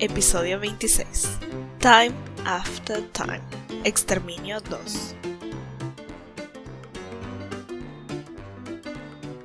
episodio 0.00 0.60
26. 0.60 1.38
Time 1.80 2.14
After 2.44 3.02
Time. 3.12 3.40
Exterminio 3.84 4.60
2. 4.60 5.14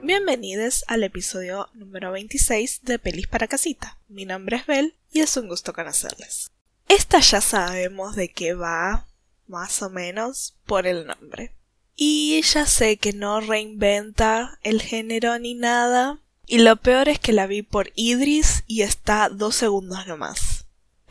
Bienvenidos 0.03 0.83
al 0.87 1.03
episodio 1.03 1.69
número 1.73 2.11
26 2.11 2.81
de 2.83 2.99
Pelis 2.99 3.27
para 3.27 3.47
Casita. 3.47 3.97
Mi 4.09 4.25
nombre 4.25 4.57
es 4.57 4.65
Bel 4.65 4.95
y 5.13 5.21
es 5.21 5.37
un 5.37 5.47
gusto 5.47 5.71
conocerles. 5.71 6.51
Esta 6.89 7.19
ya 7.19 7.39
sabemos 7.39 8.17
de 8.17 8.29
qué 8.29 8.53
va, 8.53 9.07
más 9.47 9.81
o 9.81 9.89
menos, 9.89 10.55
por 10.65 10.85
el 10.85 11.07
nombre. 11.07 11.53
Y 11.95 12.41
ya 12.41 12.65
sé 12.65 12.97
que 12.97 13.13
no 13.13 13.39
reinventa 13.39 14.59
el 14.63 14.81
género 14.81 15.39
ni 15.39 15.53
nada. 15.53 16.19
Y 16.51 16.57
lo 16.57 16.75
peor 16.75 17.07
es 17.07 17.17
que 17.17 17.31
la 17.31 17.47
vi 17.47 17.61
por 17.61 17.93
Idris 17.95 18.65
y 18.67 18.81
está 18.81 19.29
dos 19.29 19.55
segundos 19.55 20.05
nomás. 20.05 20.50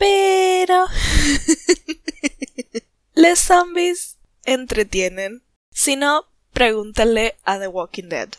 Pero... 0.01 0.87
Les 3.13 3.39
zombies 3.39 4.17
entretienen. 4.45 5.43
Si 5.69 5.95
no, 5.95 6.25
pregúntenle 6.53 7.35
a 7.43 7.59
The 7.59 7.67
Walking 7.67 8.09
Dead. 8.09 8.29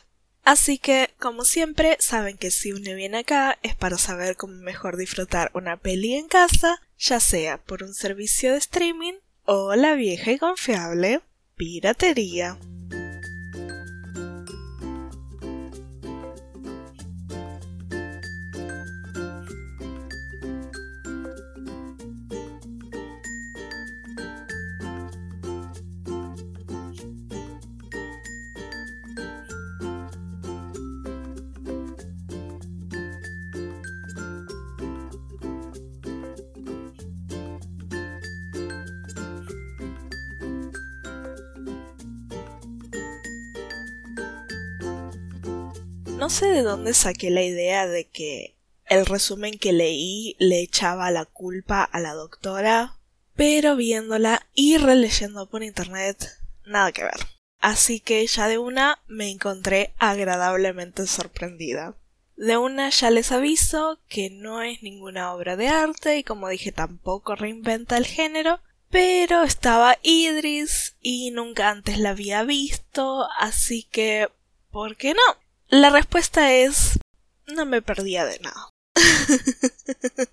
Así 0.42 0.78
que, 0.78 1.10
como 1.20 1.44
siempre, 1.44 1.96
saben 2.00 2.36
que 2.36 2.50
si 2.50 2.72
uno 2.72 2.96
viene 2.96 3.18
acá 3.18 3.60
es 3.62 3.76
para 3.76 3.96
saber 3.96 4.34
cómo 4.34 4.54
mejor 4.54 4.96
disfrutar 4.96 5.52
una 5.54 5.76
peli 5.76 6.14
en 6.14 6.26
casa, 6.26 6.82
ya 6.98 7.20
sea 7.20 7.58
por 7.58 7.84
un 7.84 7.94
servicio 7.94 8.50
de 8.50 8.58
streaming 8.58 9.14
o 9.44 9.76
la 9.76 9.94
vieja 9.94 10.32
y 10.32 10.38
confiable 10.38 11.20
piratería. 11.54 12.58
No 46.22 46.30
sé 46.30 46.46
de 46.46 46.62
dónde 46.62 46.94
saqué 46.94 47.30
la 47.30 47.42
idea 47.42 47.88
de 47.88 48.06
que 48.06 48.54
el 48.86 49.06
resumen 49.06 49.58
que 49.58 49.72
leí 49.72 50.36
le 50.38 50.60
echaba 50.60 51.10
la 51.10 51.24
culpa 51.24 51.82
a 51.82 51.98
la 51.98 52.12
doctora, 52.14 52.96
pero 53.34 53.74
viéndola 53.74 54.46
y 54.54 54.76
releyendo 54.76 55.50
por 55.50 55.64
internet, 55.64 56.38
nada 56.64 56.92
que 56.92 57.02
ver. 57.02 57.26
Así 57.58 57.98
que 57.98 58.24
ya 58.24 58.46
de 58.46 58.58
una 58.58 59.02
me 59.08 59.30
encontré 59.30 59.94
agradablemente 59.98 61.08
sorprendida. 61.08 61.96
De 62.36 62.56
una 62.56 62.90
ya 62.90 63.10
les 63.10 63.32
aviso 63.32 63.98
que 64.08 64.30
no 64.30 64.62
es 64.62 64.80
ninguna 64.84 65.34
obra 65.34 65.56
de 65.56 65.70
arte 65.70 66.18
y 66.18 66.22
como 66.22 66.46
dije 66.46 66.70
tampoco 66.70 67.34
reinventa 67.34 67.96
el 67.96 68.06
género, 68.06 68.60
pero 68.90 69.42
estaba 69.42 69.98
Idris 70.04 70.94
y 71.00 71.32
nunca 71.32 71.70
antes 71.70 71.98
la 71.98 72.10
había 72.10 72.44
visto, 72.44 73.26
así 73.40 73.88
que 73.90 74.28
¿por 74.70 74.96
qué 74.96 75.14
no? 75.14 75.41
La 75.74 75.88
respuesta 75.88 76.52
es 76.52 76.98
no 77.46 77.64
me 77.64 77.80
perdía 77.80 78.26
de 78.26 78.38
nada. 78.40 78.68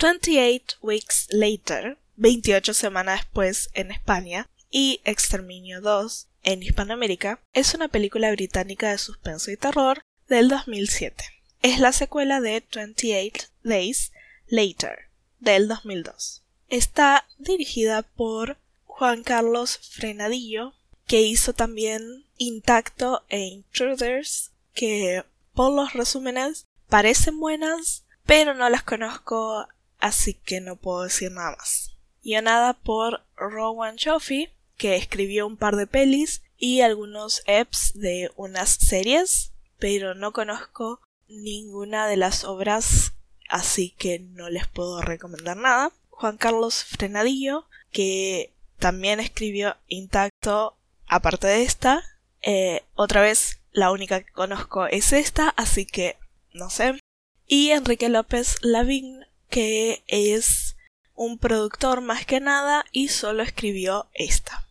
28 0.00 0.78
Weeks 0.82 1.28
Later, 1.30 1.98
28 2.16 2.74
semanas 2.74 3.20
después 3.20 3.70
en 3.74 3.92
España, 3.92 4.50
y 4.72 5.00
Exterminio 5.04 5.80
2 5.82 6.26
en 6.42 6.64
Hispanoamérica, 6.64 7.40
es 7.52 7.74
una 7.74 7.86
película 7.86 8.32
británica 8.32 8.90
de 8.90 8.98
suspenso 8.98 9.52
y 9.52 9.56
terror 9.56 10.02
del 10.26 10.48
2007. 10.48 11.22
Es 11.62 11.78
la 11.78 11.92
secuela 11.92 12.40
de 12.40 12.64
28 12.74 13.50
Days 13.62 14.10
Later 14.48 15.10
del 15.38 15.68
2002. 15.68 16.42
Está 16.68 17.28
dirigida 17.38 18.02
por 18.02 18.58
Juan 18.86 19.22
Carlos 19.22 19.78
Frenadillo, 19.78 20.74
que 21.06 21.22
hizo 21.22 21.52
también 21.52 22.26
Intacto 22.36 23.24
e 23.28 23.42
Intruders 23.42 24.51
que 24.72 25.24
por 25.54 25.72
los 25.72 25.92
resúmenes 25.92 26.66
parecen 26.88 27.38
buenas, 27.40 28.04
pero 28.24 28.54
no 28.54 28.68
las 28.68 28.82
conozco, 28.82 29.66
así 29.98 30.34
que 30.34 30.60
no 30.60 30.76
puedo 30.76 31.02
decir 31.02 31.32
nada 31.32 31.56
más. 31.56 31.96
Guionada 32.22 32.74
por 32.74 33.24
Rowan 33.36 33.96
Joffey, 34.02 34.50
que 34.76 34.96
escribió 34.96 35.46
un 35.46 35.56
par 35.56 35.76
de 35.76 35.86
pelis 35.86 36.42
y 36.56 36.80
algunos 36.80 37.42
EPs 37.46 37.92
de 37.94 38.30
unas 38.36 38.70
series, 38.70 39.52
pero 39.78 40.14
no 40.14 40.32
conozco 40.32 41.00
ninguna 41.28 42.06
de 42.06 42.16
las 42.16 42.44
obras, 42.44 43.14
así 43.48 43.90
que 43.90 44.18
no 44.18 44.48
les 44.48 44.68
puedo 44.68 45.02
recomendar 45.02 45.56
nada. 45.56 45.92
Juan 46.10 46.36
Carlos 46.36 46.84
Frenadillo, 46.84 47.66
que 47.90 48.52
también 48.78 49.18
escribió 49.18 49.76
Intacto, 49.88 50.76
aparte 51.06 51.46
de 51.46 51.62
esta, 51.62 52.04
eh, 52.42 52.82
otra 52.94 53.22
vez 53.22 53.61
la 53.72 53.90
única 53.90 54.22
que 54.22 54.32
conozco 54.32 54.86
es 54.86 55.12
esta, 55.12 55.48
así 55.50 55.86
que 55.86 56.16
no 56.52 56.70
sé. 56.70 56.98
Y 57.46 57.70
Enrique 57.70 58.08
López 58.08 58.56
Lavín, 58.62 59.24
que 59.48 60.02
es 60.06 60.76
un 61.14 61.38
productor 61.38 62.00
más 62.00 62.26
que 62.26 62.40
nada 62.40 62.84
y 62.92 63.08
solo 63.08 63.42
escribió 63.42 64.08
esta. 64.14 64.66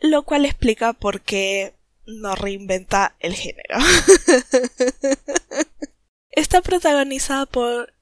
Lo 0.00 0.24
cual 0.24 0.44
explica 0.44 0.92
por 0.92 1.20
qué 1.20 1.74
no 2.06 2.34
reinventa 2.34 3.16
el 3.20 3.34
género. 3.34 3.78
Está 6.30 6.62
protagonizada 6.62 7.46
por 7.46 7.92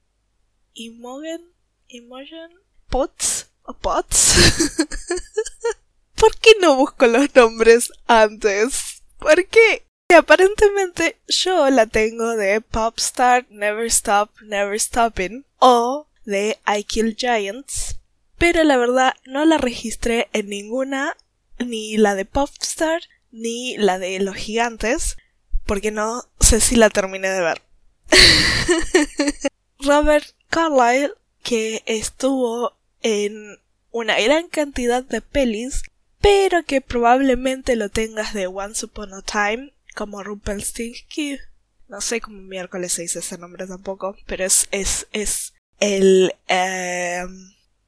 Imogen, 0.73 1.53
Imogen 1.87 2.51
Potts 2.89 3.49
o 3.63 3.73
Potts. 3.73 4.35
¿Por 6.15 6.35
qué 6.37 6.51
no 6.59 6.75
busco 6.75 7.07
los 7.07 7.33
nombres 7.35 7.91
antes? 8.07 9.03
¿Por 9.17 9.47
qué? 9.47 9.85
Aparentemente 10.15 11.17
yo 11.27 11.69
la 11.69 11.85
tengo 11.85 12.35
de 12.35 12.61
Popstar 12.61 13.45
Never 13.49 13.85
Stop 13.87 14.29
Never 14.41 14.79
Stopping 14.79 15.45
o 15.59 16.07
de 16.25 16.57
I 16.67 16.83
Kill 16.83 17.15
Giants, 17.15 17.97
pero 18.37 18.63
la 18.63 18.77
verdad 18.77 19.13
no 19.25 19.45
la 19.45 19.57
registré 19.57 20.29
en 20.33 20.49
ninguna, 20.49 21.17
ni 21.59 21.97
la 21.97 22.15
de 22.15 22.25
Popstar 22.25 23.01
ni 23.31 23.77
la 23.77 23.99
de 23.99 24.19
Los 24.19 24.35
Gigantes, 24.35 25.17
porque 25.65 25.91
no 25.91 26.23
sé 26.39 26.61
si 26.61 26.75
la 26.75 26.89
terminé 26.89 27.29
de 27.29 27.41
ver. 27.41 27.61
Robert 29.79 30.25
Carlyle, 30.49 31.13
que 31.41 31.83
estuvo 31.85 32.73
en 33.01 33.59
una 33.91 34.19
gran 34.19 34.47
cantidad 34.47 35.03
de 35.03 35.21
pelis, 35.21 35.83
pero 36.21 36.63
que 36.63 36.79
probablemente 36.79 37.75
lo 37.75 37.89
tengas 37.89 38.33
de 38.33 38.47
Once 38.47 38.85
Upon 38.85 39.13
a 39.13 39.21
Time 39.21 39.72
como 39.93 40.23
Rumpelstiltskin. 40.23 41.39
No 41.87 42.01
sé 42.01 42.21
cómo 42.21 42.37
miércoles 42.37 42.93
se 42.93 43.03
dice 43.03 43.19
ese 43.19 43.37
nombre 43.37 43.67
tampoco, 43.67 44.15
pero 44.25 44.45
es, 44.45 44.67
es, 44.71 45.07
es 45.11 45.53
el, 45.79 46.33
eh, 46.47 47.23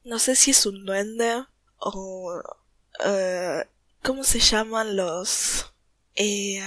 no 0.04 0.18
sé 0.18 0.36
si 0.36 0.52
es 0.52 0.66
un 0.66 0.84
duende 0.84 1.44
o, 1.78 2.40
eh, 3.04 3.64
¿cómo 4.02 4.22
se 4.22 4.38
llaman 4.38 4.96
los, 4.96 5.72
eh, 6.14 6.60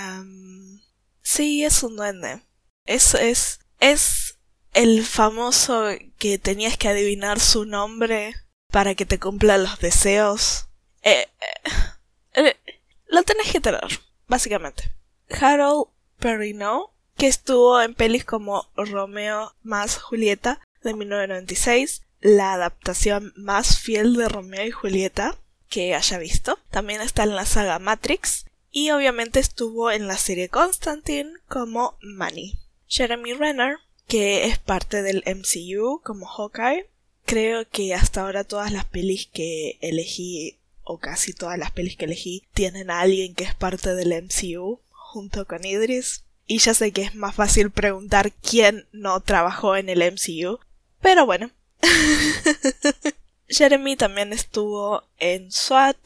sí, 1.22 1.64
es 1.64 1.84
un 1.84 1.96
duende. 1.96 2.42
Es, 2.86 3.14
es, 3.16 3.59
es 3.80 4.38
el 4.74 5.06
famoso 5.06 5.88
que 6.18 6.38
tenías 6.38 6.78
que 6.78 6.88
adivinar 6.88 7.40
su 7.40 7.66
nombre 7.66 8.35
para 8.72 8.96
que 8.96 9.06
te 9.06 9.20
cumpla 9.20 9.58
los 9.58 9.80
deseos. 9.80 10.68
Eh, 11.02 11.28
eh, 12.34 12.58
lo 13.08 13.24
tenés 13.24 13.52
que 13.52 13.59
tener, 13.59 13.88
básicamente. 14.28 14.92
Harold 15.29 15.87
Perrineau, 16.20 16.91
que 17.17 17.28
estuvo 17.28 17.81
en 17.81 17.93
pelis 17.93 18.26
como 18.26 18.70
Romeo 18.76 19.53
más 19.64 19.97
Julieta 19.97 20.59
de 20.84 20.93
1996, 20.93 22.03
la 22.22 22.53
adaptación 22.53 23.34
más 23.35 23.79
fiel 23.79 24.16
de 24.16 24.29
Romeo 24.29 24.66
y 24.66 24.72
Julieta 24.72 25.37
que 25.70 25.96
haya 25.96 26.17
visto. 26.17 26.59
También 26.72 27.02
está 27.02 27.23
en 27.23 27.35
la 27.35 27.46
saga 27.46 27.79
Matrix 27.79 28.46
y 28.72 28.91
obviamente 28.91 29.40
estuvo 29.40 29.91
en 29.91 30.08
la 30.08 30.17
serie 30.17 30.49
Constantine 30.49 31.32
como 31.47 31.97
Manny. 32.02 32.58
Jeremy 32.87 33.34
Renner, 33.34 33.78
que 34.08 34.46
es 34.46 34.58
parte 34.58 35.02
del 35.02 35.23
MCU 35.25 36.02
como 36.03 36.25
Hawkeye. 36.25 36.90
Creo 37.25 37.70
que 37.70 37.93
hasta 37.93 38.22
ahora 38.22 38.43
todas 38.43 38.72
las 38.72 38.85
pelis 38.85 39.28
que 39.32 39.78
elegí 39.82 40.58
o 40.84 40.97
casi 40.97 41.34
todas 41.34 41.59
las 41.59 41.72
pelis 41.72 41.96
que 41.96 42.05
elegí 42.05 42.43
tienen 42.53 42.90
a 42.90 43.02
alguien 43.02 43.35
que 43.35 43.43
es 43.43 43.53
parte 43.53 43.93
del 43.93 44.23
MCU 44.23 44.79
junto 45.09 45.46
con 45.46 45.66
Idris. 45.66 46.23
Y 46.46 46.59
ya 46.59 46.73
sé 46.73 46.91
que 46.91 47.03
es 47.03 47.16
más 47.16 47.35
fácil 47.35 47.72
preguntar 47.72 48.32
quién 48.32 48.88
no 48.91 49.20
trabajó 49.20 49.76
en 49.76 49.90
el 49.90 50.00
MCU. 50.00 50.59
Pero 51.02 51.26
bueno. 51.26 51.52
Jeremy 53.47 53.96
también 53.96 54.32
estuvo 54.34 55.03
en 55.17 55.52
SWAT, 55.52 55.97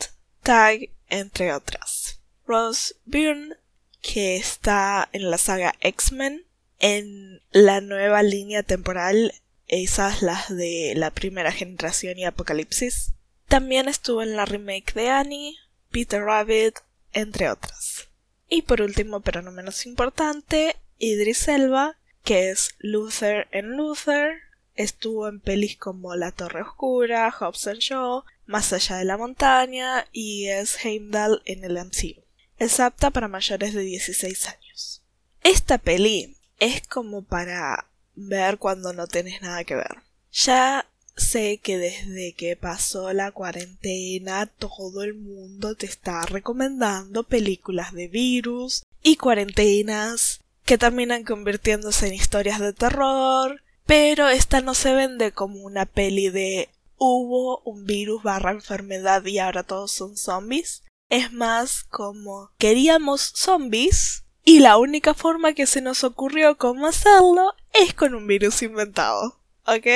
Tag, 0.41 0.89
entre 1.09 1.53
otras. 1.53 2.19
Rose 2.45 2.95
Byrne, 3.05 3.55
que 4.01 4.37
está 4.37 5.09
en 5.11 5.29
la 5.29 5.37
saga 5.37 5.75
X-Men, 5.81 6.45
en 6.79 7.41
la 7.51 7.81
nueva 7.81 8.23
línea 8.23 8.63
temporal, 8.63 9.33
esas 9.67 10.21
las 10.21 10.49
de 10.49 10.93
la 10.95 11.11
primera 11.11 11.51
generación 11.51 12.17
y 12.17 12.25
Apocalipsis. 12.25 13.13
También 13.47 13.87
estuvo 13.87 14.21
en 14.21 14.35
la 14.35 14.45
remake 14.45 14.93
de 14.93 15.09
Annie, 15.09 15.57
Peter 15.91 16.21
Rabbit, 16.21 16.79
entre 17.13 17.49
otras. 17.49 18.07
Y 18.53 18.61
por 18.61 18.83
último, 18.83 19.21
pero 19.21 19.41
no 19.41 19.51
menos 19.51 19.87
importante, 19.87 20.75
Idris 20.99 21.47
Elba, 21.47 21.97
que 22.23 22.51
es 22.51 22.75
Luther 22.77 23.47
en 23.49 23.75
Luther, 23.75 24.41
estuvo 24.75 25.27
en 25.27 25.39
pelis 25.39 25.75
como 25.75 26.13
La 26.13 26.31
Torre 26.31 26.61
Oscura, 26.61 27.31
Hobbs 27.31 27.65
and 27.65 27.79
Shaw, 27.79 28.23
Más 28.45 28.71
allá 28.71 28.97
de 28.97 29.05
la 29.05 29.17
montaña 29.17 30.05
y 30.11 30.49
es 30.49 30.85
Heimdall 30.85 31.41
en 31.45 31.63
el 31.63 31.83
MCU. 31.83 32.21
Es 32.59 32.79
apta 32.79 33.09
para 33.09 33.27
mayores 33.27 33.73
de 33.73 33.81
16 33.81 34.47
años. 34.47 35.01
Esta 35.43 35.79
peli 35.79 36.37
es 36.59 36.87
como 36.87 37.23
para 37.23 37.87
ver 38.13 38.59
cuando 38.59 38.93
no 38.93 39.07
tienes 39.07 39.41
nada 39.41 39.63
que 39.63 39.77
ver. 39.77 40.03
Ya 40.31 40.85
sé 41.15 41.59
que 41.61 41.77
desde 41.77 42.33
que 42.33 42.55
pasó 42.55 43.13
la 43.13 43.31
cuarentena 43.31 44.45
todo 44.45 45.03
el 45.03 45.13
mundo 45.13 45.75
te 45.75 45.85
está 45.85 46.23
recomendando 46.23 47.23
películas 47.23 47.93
de 47.93 48.07
virus 48.07 48.83
y 49.01 49.17
cuarentenas 49.17 50.41
que 50.65 50.77
terminan 50.77 51.23
convirtiéndose 51.23 52.07
en 52.07 52.13
historias 52.13 52.59
de 52.59 52.73
terror, 52.73 53.61
pero 53.85 54.29
esta 54.29 54.61
no 54.61 54.73
se 54.73 54.93
vende 54.93 55.31
como 55.31 55.61
una 55.61 55.85
peli 55.85 56.29
de 56.29 56.69
hubo 56.97 57.59
un 57.65 57.85
virus 57.85 58.23
barra 58.23 58.51
enfermedad 58.51 59.25
y 59.25 59.39
ahora 59.39 59.63
todos 59.63 59.91
son 59.91 60.15
zombies. 60.15 60.83
Es 61.09 61.33
más 61.33 61.83
como 61.83 62.51
queríamos 62.57 63.33
zombies 63.35 64.23
y 64.45 64.59
la 64.59 64.77
única 64.77 65.13
forma 65.13 65.53
que 65.53 65.67
se 65.67 65.81
nos 65.81 66.03
ocurrió 66.03 66.57
cómo 66.57 66.87
hacerlo 66.87 67.53
es 67.73 67.93
con 67.93 68.15
un 68.15 68.25
virus 68.25 68.61
inventado. 68.61 69.39
¿Ok? 69.65 69.87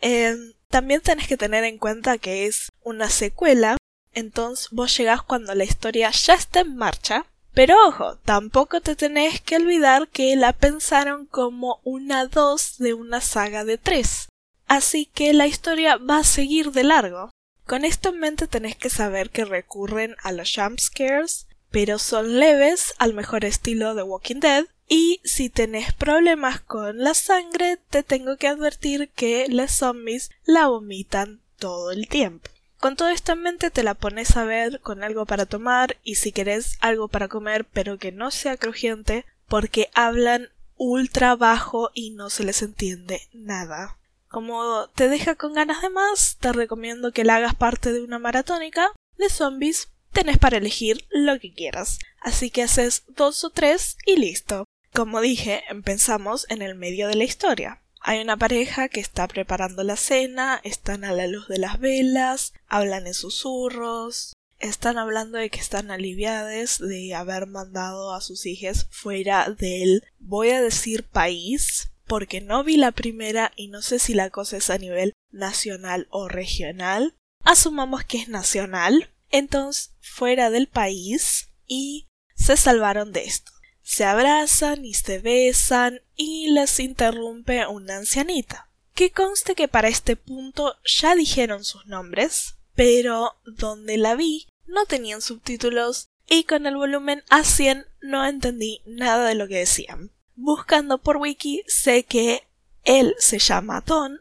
Em, 0.00 0.52
también 0.68 1.00
tenés 1.00 1.26
que 1.26 1.36
tener 1.36 1.64
en 1.64 1.78
cuenta 1.78 2.18
que 2.18 2.46
es 2.46 2.70
una 2.82 3.10
secuela, 3.10 3.76
entonces 4.12 4.68
vos 4.70 4.96
llegás 4.96 5.22
cuando 5.22 5.54
la 5.54 5.64
historia 5.64 6.10
ya 6.10 6.34
está 6.34 6.60
en 6.60 6.76
marcha. 6.76 7.26
Pero 7.54 7.74
ojo, 7.88 8.16
tampoco 8.24 8.80
te 8.80 8.94
tenés 8.94 9.40
que 9.40 9.56
olvidar 9.56 10.08
que 10.08 10.36
la 10.36 10.52
pensaron 10.52 11.26
como 11.26 11.80
una 11.82 12.26
dos 12.26 12.78
de 12.78 12.94
una 12.94 13.20
saga 13.20 13.64
de 13.64 13.78
tres. 13.78 14.28
Así 14.66 15.06
que 15.06 15.32
la 15.32 15.46
historia 15.46 15.96
va 15.96 16.18
a 16.18 16.24
seguir 16.24 16.70
de 16.72 16.84
largo. 16.84 17.30
Con 17.66 17.84
esto 17.84 18.10
en 18.10 18.20
mente 18.20 18.46
tenés 18.46 18.76
que 18.76 18.90
saber 18.90 19.30
que 19.30 19.44
recurren 19.44 20.14
a 20.22 20.30
los 20.30 20.52
jump 20.54 20.78
scares, 20.78 21.48
pero 21.70 21.98
son 21.98 22.38
leves 22.38 22.94
al 22.98 23.12
mejor 23.12 23.44
estilo 23.44 23.94
de 23.94 24.02
Walking 24.02 24.40
Dead, 24.40 24.66
y 24.88 25.20
si 25.24 25.50
tenés 25.50 25.92
problemas 25.92 26.60
con 26.60 26.98
la 26.98 27.14
sangre, 27.14 27.78
te 27.90 28.02
tengo 28.02 28.36
que 28.36 28.48
advertir 28.48 29.10
que 29.10 29.46
los 29.48 29.70
zombies 29.70 30.30
la 30.44 30.66
vomitan 30.66 31.40
todo 31.58 31.90
el 31.90 32.08
tiempo. 32.08 32.50
Con 32.78 32.96
todo 32.96 33.08
esto 33.08 33.32
en 33.32 33.42
mente 33.42 33.70
te 33.70 33.82
la 33.82 33.94
pones 33.94 34.36
a 34.36 34.44
ver 34.44 34.80
con 34.80 35.02
algo 35.02 35.26
para 35.26 35.46
tomar 35.46 35.96
y 36.04 36.14
si 36.14 36.32
querés 36.32 36.78
algo 36.80 37.08
para 37.08 37.28
comer 37.28 37.64
pero 37.64 37.98
que 37.98 38.12
no 38.12 38.30
sea 38.30 38.56
crujiente 38.56 39.26
porque 39.48 39.90
hablan 39.94 40.48
ultra 40.76 41.34
bajo 41.34 41.90
y 41.92 42.10
no 42.10 42.30
se 42.30 42.44
les 42.44 42.62
entiende 42.62 43.28
nada. 43.32 43.98
Como 44.28 44.88
te 44.94 45.08
deja 45.08 45.34
con 45.34 45.54
ganas 45.54 45.82
de 45.82 45.90
más, 45.90 46.36
te 46.38 46.52
recomiendo 46.52 47.12
que 47.12 47.24
la 47.24 47.36
hagas 47.36 47.54
parte 47.54 47.92
de 47.92 48.02
una 48.02 48.18
maratónica 48.18 48.92
de 49.16 49.28
zombies. 49.28 49.88
Tenés 50.12 50.38
para 50.38 50.58
elegir 50.58 51.04
lo 51.10 51.38
que 51.40 51.52
quieras. 51.52 51.98
Así 52.20 52.50
que 52.50 52.62
haces 52.62 53.04
dos 53.08 53.42
o 53.44 53.50
tres 53.50 53.96
y 54.06 54.16
listo. 54.16 54.64
Como 54.92 55.20
dije, 55.20 55.62
empezamos 55.68 56.46
en 56.48 56.62
el 56.62 56.74
medio 56.74 57.08
de 57.08 57.16
la 57.16 57.24
historia. 57.24 57.82
Hay 58.00 58.20
una 58.20 58.36
pareja 58.36 58.88
que 58.88 59.00
está 59.00 59.26
preparando 59.28 59.82
la 59.82 59.96
cena, 59.96 60.60
están 60.64 61.04
a 61.04 61.12
la 61.12 61.26
luz 61.26 61.48
de 61.48 61.58
las 61.58 61.78
velas, 61.78 62.52
hablan 62.68 63.06
en 63.06 63.14
susurros, 63.14 64.34
están 64.58 64.98
hablando 64.98 65.38
de 65.38 65.50
que 65.50 65.60
están 65.60 65.90
aliviadas 65.90 66.78
de 66.78 67.14
haber 67.14 67.46
mandado 67.46 68.12
a 68.12 68.20
sus 68.20 68.46
hijos 68.46 68.86
fuera 68.90 69.50
del, 69.50 70.04
voy 70.18 70.50
a 70.50 70.62
decir 70.62 71.04
país, 71.04 71.90
porque 72.06 72.40
no 72.40 72.64
vi 72.64 72.76
la 72.76 72.92
primera 72.92 73.52
y 73.56 73.68
no 73.68 73.82
sé 73.82 73.98
si 73.98 74.14
la 74.14 74.30
cosa 74.30 74.56
es 74.56 74.70
a 74.70 74.78
nivel 74.78 75.12
nacional 75.30 76.08
o 76.10 76.28
regional. 76.28 77.14
Asumamos 77.44 78.04
que 78.04 78.18
es 78.18 78.28
nacional, 78.28 79.10
entonces 79.30 79.92
fuera 80.00 80.50
del 80.50 80.66
país 80.66 81.50
y 81.66 82.08
se 82.34 82.56
salvaron 82.56 83.12
de 83.12 83.24
esto. 83.24 83.52
Se 83.88 84.04
abrazan 84.04 84.84
y 84.84 84.92
se 84.92 85.18
besan 85.18 86.02
y 86.14 86.50
les 86.50 86.78
interrumpe 86.78 87.66
una 87.66 87.96
ancianita. 87.96 88.68
Que 88.92 89.12
conste 89.12 89.54
que 89.54 89.66
para 89.66 89.88
este 89.88 90.14
punto 90.14 90.76
ya 90.84 91.14
dijeron 91.14 91.64
sus 91.64 91.86
nombres, 91.86 92.56
pero 92.74 93.38
donde 93.46 93.96
la 93.96 94.14
vi 94.14 94.46
no 94.66 94.84
tenían 94.84 95.22
subtítulos 95.22 96.10
y 96.26 96.44
con 96.44 96.66
el 96.66 96.76
volumen 96.76 97.24
a 97.30 97.44
100 97.44 97.86
no 98.02 98.26
entendí 98.26 98.82
nada 98.84 99.26
de 99.26 99.34
lo 99.34 99.48
que 99.48 99.60
decían. 99.60 100.10
Buscando 100.36 100.98
por 100.98 101.16
wiki 101.16 101.64
sé 101.66 102.04
que 102.04 102.46
él 102.84 103.14
se 103.18 103.38
llama 103.38 103.80
Don, 103.80 104.20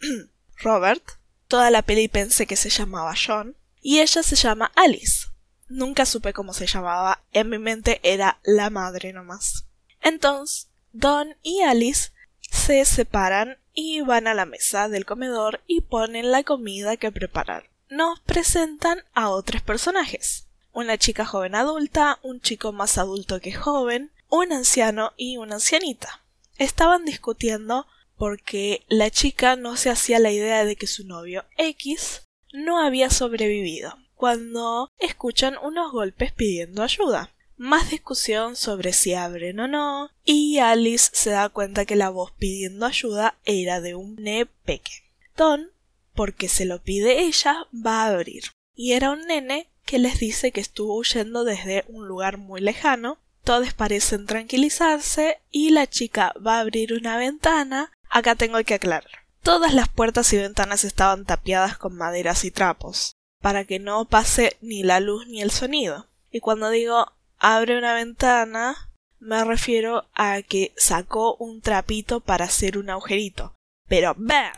Robert, 0.56 1.04
toda 1.48 1.70
la 1.70 1.82
peli 1.82 2.08
pensé 2.08 2.46
que 2.46 2.56
se 2.56 2.70
llamaba 2.70 3.12
John, 3.14 3.56
y 3.82 4.00
ella 4.00 4.22
se 4.22 4.36
llama 4.36 4.72
Alice. 4.74 5.26
Nunca 5.72 6.04
supe 6.04 6.34
cómo 6.34 6.52
se 6.52 6.66
llamaba, 6.66 7.22
en 7.32 7.48
mi 7.48 7.56
mente 7.56 7.98
era 8.02 8.38
la 8.42 8.68
madre 8.68 9.14
nomás. 9.14 9.64
Entonces, 10.02 10.68
Don 10.92 11.34
y 11.42 11.62
Alice 11.62 12.10
se 12.42 12.84
separan 12.84 13.56
y 13.72 14.02
van 14.02 14.26
a 14.26 14.34
la 14.34 14.44
mesa 14.44 14.90
del 14.90 15.06
comedor 15.06 15.62
y 15.66 15.80
ponen 15.80 16.30
la 16.30 16.42
comida 16.42 16.98
que 16.98 17.10
preparar. 17.10 17.70
Nos 17.88 18.20
presentan 18.20 19.02
a 19.14 19.30
otros 19.30 19.62
personajes. 19.62 20.46
Una 20.74 20.98
chica 20.98 21.24
joven 21.24 21.54
adulta, 21.54 22.18
un 22.22 22.42
chico 22.42 22.72
más 22.72 22.98
adulto 22.98 23.40
que 23.40 23.54
joven, 23.54 24.12
un 24.28 24.52
anciano 24.52 25.14
y 25.16 25.38
una 25.38 25.54
ancianita. 25.54 26.20
Estaban 26.58 27.06
discutiendo 27.06 27.86
porque 28.18 28.84
la 28.88 29.10
chica 29.10 29.56
no 29.56 29.78
se 29.78 29.88
hacía 29.88 30.18
la 30.18 30.32
idea 30.32 30.66
de 30.66 30.76
que 30.76 30.86
su 30.86 31.06
novio 31.06 31.46
X 31.56 32.28
no 32.52 32.78
había 32.78 33.08
sobrevivido 33.08 34.01
cuando 34.22 34.88
escuchan 35.00 35.56
unos 35.64 35.90
golpes 35.90 36.30
pidiendo 36.30 36.84
ayuda. 36.84 37.32
Más 37.56 37.90
discusión 37.90 38.54
sobre 38.54 38.92
si 38.92 39.14
abren 39.14 39.58
o 39.58 39.66
no, 39.66 40.10
y 40.24 40.58
Alice 40.58 41.10
se 41.12 41.30
da 41.30 41.48
cuenta 41.48 41.86
que 41.86 41.96
la 41.96 42.08
voz 42.08 42.30
pidiendo 42.38 42.86
ayuda 42.86 43.34
era 43.44 43.80
de 43.80 43.96
un 43.96 44.14
nene 44.14 44.46
peque. 44.46 44.92
Don, 45.36 45.72
porque 46.14 46.48
se 46.48 46.66
lo 46.66 46.80
pide 46.80 47.22
ella, 47.22 47.66
va 47.74 48.04
a 48.04 48.10
abrir. 48.10 48.44
Y 48.76 48.92
era 48.92 49.10
un 49.10 49.26
nene 49.26 49.68
que 49.84 49.98
les 49.98 50.20
dice 50.20 50.52
que 50.52 50.60
estuvo 50.60 50.94
huyendo 50.94 51.42
desde 51.42 51.84
un 51.88 52.06
lugar 52.06 52.38
muy 52.38 52.60
lejano. 52.60 53.18
Todos 53.42 53.74
parecen 53.74 54.26
tranquilizarse 54.26 55.40
y 55.50 55.70
la 55.70 55.88
chica 55.88 56.32
va 56.46 56.58
a 56.58 56.60
abrir 56.60 56.92
una 56.92 57.16
ventana. 57.16 57.90
Acá 58.08 58.36
tengo 58.36 58.62
que 58.62 58.74
aclarar. 58.74 59.26
Todas 59.42 59.74
las 59.74 59.88
puertas 59.88 60.32
y 60.32 60.36
ventanas 60.36 60.84
estaban 60.84 61.24
tapiadas 61.24 61.76
con 61.76 61.96
maderas 61.96 62.44
y 62.44 62.52
trapos 62.52 63.16
para 63.42 63.64
que 63.64 63.78
no 63.78 64.06
pase 64.06 64.56
ni 64.62 64.82
la 64.82 65.00
luz 65.00 65.26
ni 65.26 65.42
el 65.42 65.50
sonido. 65.50 66.06
Y 66.30 66.40
cuando 66.40 66.70
digo 66.70 67.12
abre 67.38 67.76
una 67.76 67.94
ventana, 67.94 68.88
me 69.18 69.44
refiero 69.44 70.06
a 70.14 70.40
que 70.42 70.72
sacó 70.76 71.34
un 71.34 71.60
trapito 71.60 72.20
para 72.20 72.46
hacer 72.46 72.78
un 72.78 72.88
agujerito. 72.88 73.54
Pero 73.88 74.14
¡bam! 74.16 74.52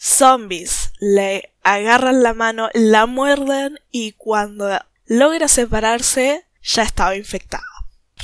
Zombies 0.00 0.92
le 1.00 1.52
agarran 1.62 2.22
la 2.22 2.32
mano, 2.32 2.70
la 2.72 3.06
muerden 3.06 3.80
y 3.90 4.12
cuando 4.12 4.68
logra 5.06 5.48
separarse 5.48 6.44
ya 6.62 6.84
estaba 6.84 7.16
infectado. 7.16 7.64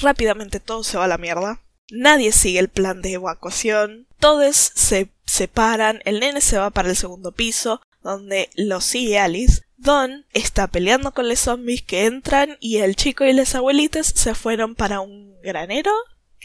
Rápidamente 0.01 0.61
todo 0.61 0.85
se 0.85 0.97
va 0.97 1.05
a 1.05 1.09
la 1.09 1.19
mierda. 1.19 1.61
Nadie 1.91 2.33
sigue 2.33 2.61
el 2.61 2.69
plan 2.69 3.03
de 3.03 3.15
evacuación. 3.15 4.07
Todos 4.19 4.57
se 4.57 5.11
separan. 5.27 6.01
El 6.05 6.21
nene 6.21 6.41
se 6.41 6.59
va 6.59 6.71
para 6.71 6.91
el 6.91 6.97
segundo 6.97 7.33
piso, 7.33 7.81
donde 8.03 8.51
lo 8.55 8.81
sigue 8.81 9.19
Alice. 9.19 9.63
Don 9.77 10.25
está 10.33 10.69
peleando 10.69 11.13
con 11.13 11.29
los 11.29 11.41
zombies 11.41 11.83
que 11.83 12.07
entran 12.07 12.57
y 12.61 12.79
el 12.79 12.97
chico 12.97 13.25
y 13.25 13.33
los 13.33 13.55
abuelitos 13.55 14.07
se 14.07 14.35
fueron 14.35 14.75
para 14.75 15.01
un 15.01 15.41
granero, 15.43 15.93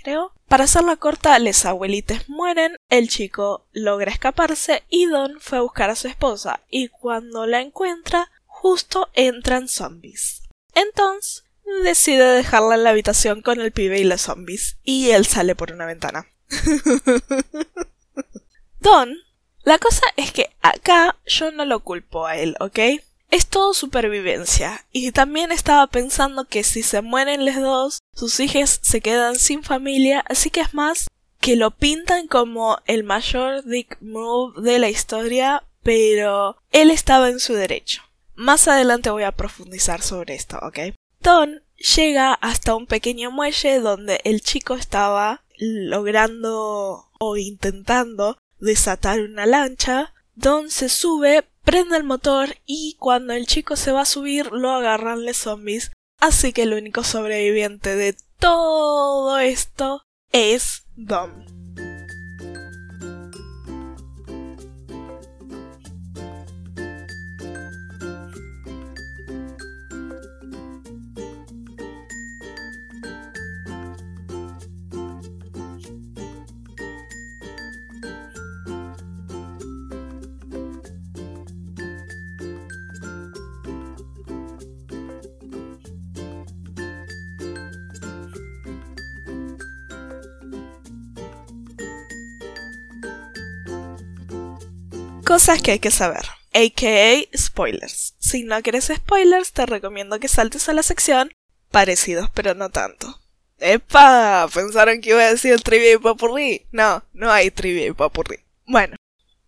creo. 0.03 0.33
Para 0.47 0.63
hacerla 0.63 0.95
corta, 0.95 1.37
los 1.39 1.65
abuelitos 1.65 2.27
mueren, 2.27 2.75
el 2.89 3.07
chico 3.07 3.67
logra 3.71 4.11
escaparse 4.11 4.83
y 4.89 5.05
Don 5.05 5.39
fue 5.39 5.59
a 5.59 5.61
buscar 5.61 5.89
a 5.89 5.95
su 5.95 6.07
esposa 6.07 6.61
y 6.69 6.87
cuando 6.89 7.45
la 7.45 7.61
encuentra, 7.61 8.31
justo 8.45 9.09
entran 9.13 9.67
zombies. 9.67 10.43
Entonces, 10.73 11.43
decide 11.83 12.23
dejarla 12.23 12.75
en 12.75 12.83
la 12.83 12.89
habitación 12.89 13.41
con 13.41 13.61
el 13.61 13.71
pibe 13.71 13.99
y 13.99 14.03
los 14.03 14.21
zombies 14.21 14.77
y 14.83 15.11
él 15.11 15.25
sale 15.25 15.55
por 15.55 15.71
una 15.71 15.85
ventana. 15.85 16.27
Don 18.79 19.15
La 19.63 19.77
cosa 19.77 20.01
es 20.15 20.31
que 20.31 20.49
acá 20.61 21.15
yo 21.25 21.51
no 21.51 21.65
lo 21.65 21.81
culpo 21.81 22.25
a 22.25 22.37
él, 22.37 22.55
¿ok? 22.59 22.79
Es 23.29 23.47
todo 23.47 23.73
supervivencia. 23.73 24.85
Y 24.91 25.11
también 25.11 25.51
estaba 25.51 25.85
pensando 25.87 26.45
que 26.45 26.63
si 26.63 26.83
se 26.83 27.01
mueren 27.01 27.45
los 27.45 27.55
dos, 27.55 27.99
sus 28.13 28.39
hijos 28.39 28.79
se 28.81 29.01
quedan 29.01 29.35
sin 29.35 29.63
familia, 29.63 30.23
así 30.27 30.49
que 30.49 30.61
es 30.61 30.73
más 30.73 31.07
que 31.39 31.55
lo 31.55 31.71
pintan 31.71 32.27
como 32.27 32.79
el 32.85 33.03
mayor 33.03 33.63
dick 33.63 33.97
move 34.01 34.61
de 34.61 34.79
la 34.79 34.89
historia, 34.89 35.63
pero 35.83 36.57
él 36.71 36.91
estaba 36.91 37.29
en 37.29 37.39
su 37.39 37.53
derecho. 37.53 38.01
Más 38.35 38.67
adelante 38.67 39.09
voy 39.09 39.23
a 39.23 39.31
profundizar 39.31 40.01
sobre 40.01 40.35
esto, 40.35 40.57
¿ok? 40.61 40.95
Don 41.21 41.61
llega 41.95 42.33
hasta 42.33 42.75
un 42.75 42.87
pequeño 42.87 43.31
muelle 43.31 43.79
donde 43.79 44.21
el 44.23 44.41
chico 44.41 44.75
estaba 44.75 45.43
logrando 45.57 47.09
o 47.19 47.37
intentando 47.37 48.37
desatar 48.59 49.19
una 49.21 49.45
lancha. 49.45 50.13
Don 50.35 50.69
se 50.69 50.89
sube, 50.89 51.45
prende 51.69 51.97
el 51.97 52.03
motor 52.03 52.55
y 52.65 52.95
cuando 52.97 53.33
el 53.33 53.45
chico 53.45 53.75
se 53.75 53.91
va 53.91 54.01
a 54.01 54.05
subir 54.05 54.51
lo 54.51 54.71
agarran 54.71 55.23
los 55.23 55.37
zombies. 55.37 55.91
Así 56.19 56.51
que 56.51 56.63
el 56.63 56.73
único 56.73 57.03
sobreviviente 57.03 57.95
de 57.95 58.17
todo 58.39 59.37
esto 59.37 60.01
es 60.31 60.87
Don. 60.95 61.58
Cosas 95.29 95.61
que 95.61 95.69
hay 95.69 95.79
que 95.79 95.91
saber, 95.91 96.25
aka 96.55 97.37
spoilers. 97.37 98.15
Si 98.17 98.41
no 98.41 98.59
quieres 98.63 98.91
spoilers, 98.91 99.53
te 99.53 99.67
recomiendo 99.67 100.19
que 100.19 100.27
saltes 100.27 100.67
a 100.69 100.73
la 100.73 100.81
sección 100.81 101.31
parecidos 101.69 102.31
pero 102.33 102.55
no 102.55 102.71
tanto. 102.71 103.21
¡Epa! 103.59 104.49
¿Pensaron 104.51 105.01
que 105.01 105.11
iba 105.11 105.21
a 105.21 105.29
decir 105.29 105.61
trivia 105.61 105.93
y 105.93 105.97
papurri? 105.99 106.65
No, 106.71 107.03
no 107.13 107.31
hay 107.31 107.51
trivia 107.51 107.85
y 107.85 107.91
papurri. 107.91 108.39
Bueno. 108.65 108.95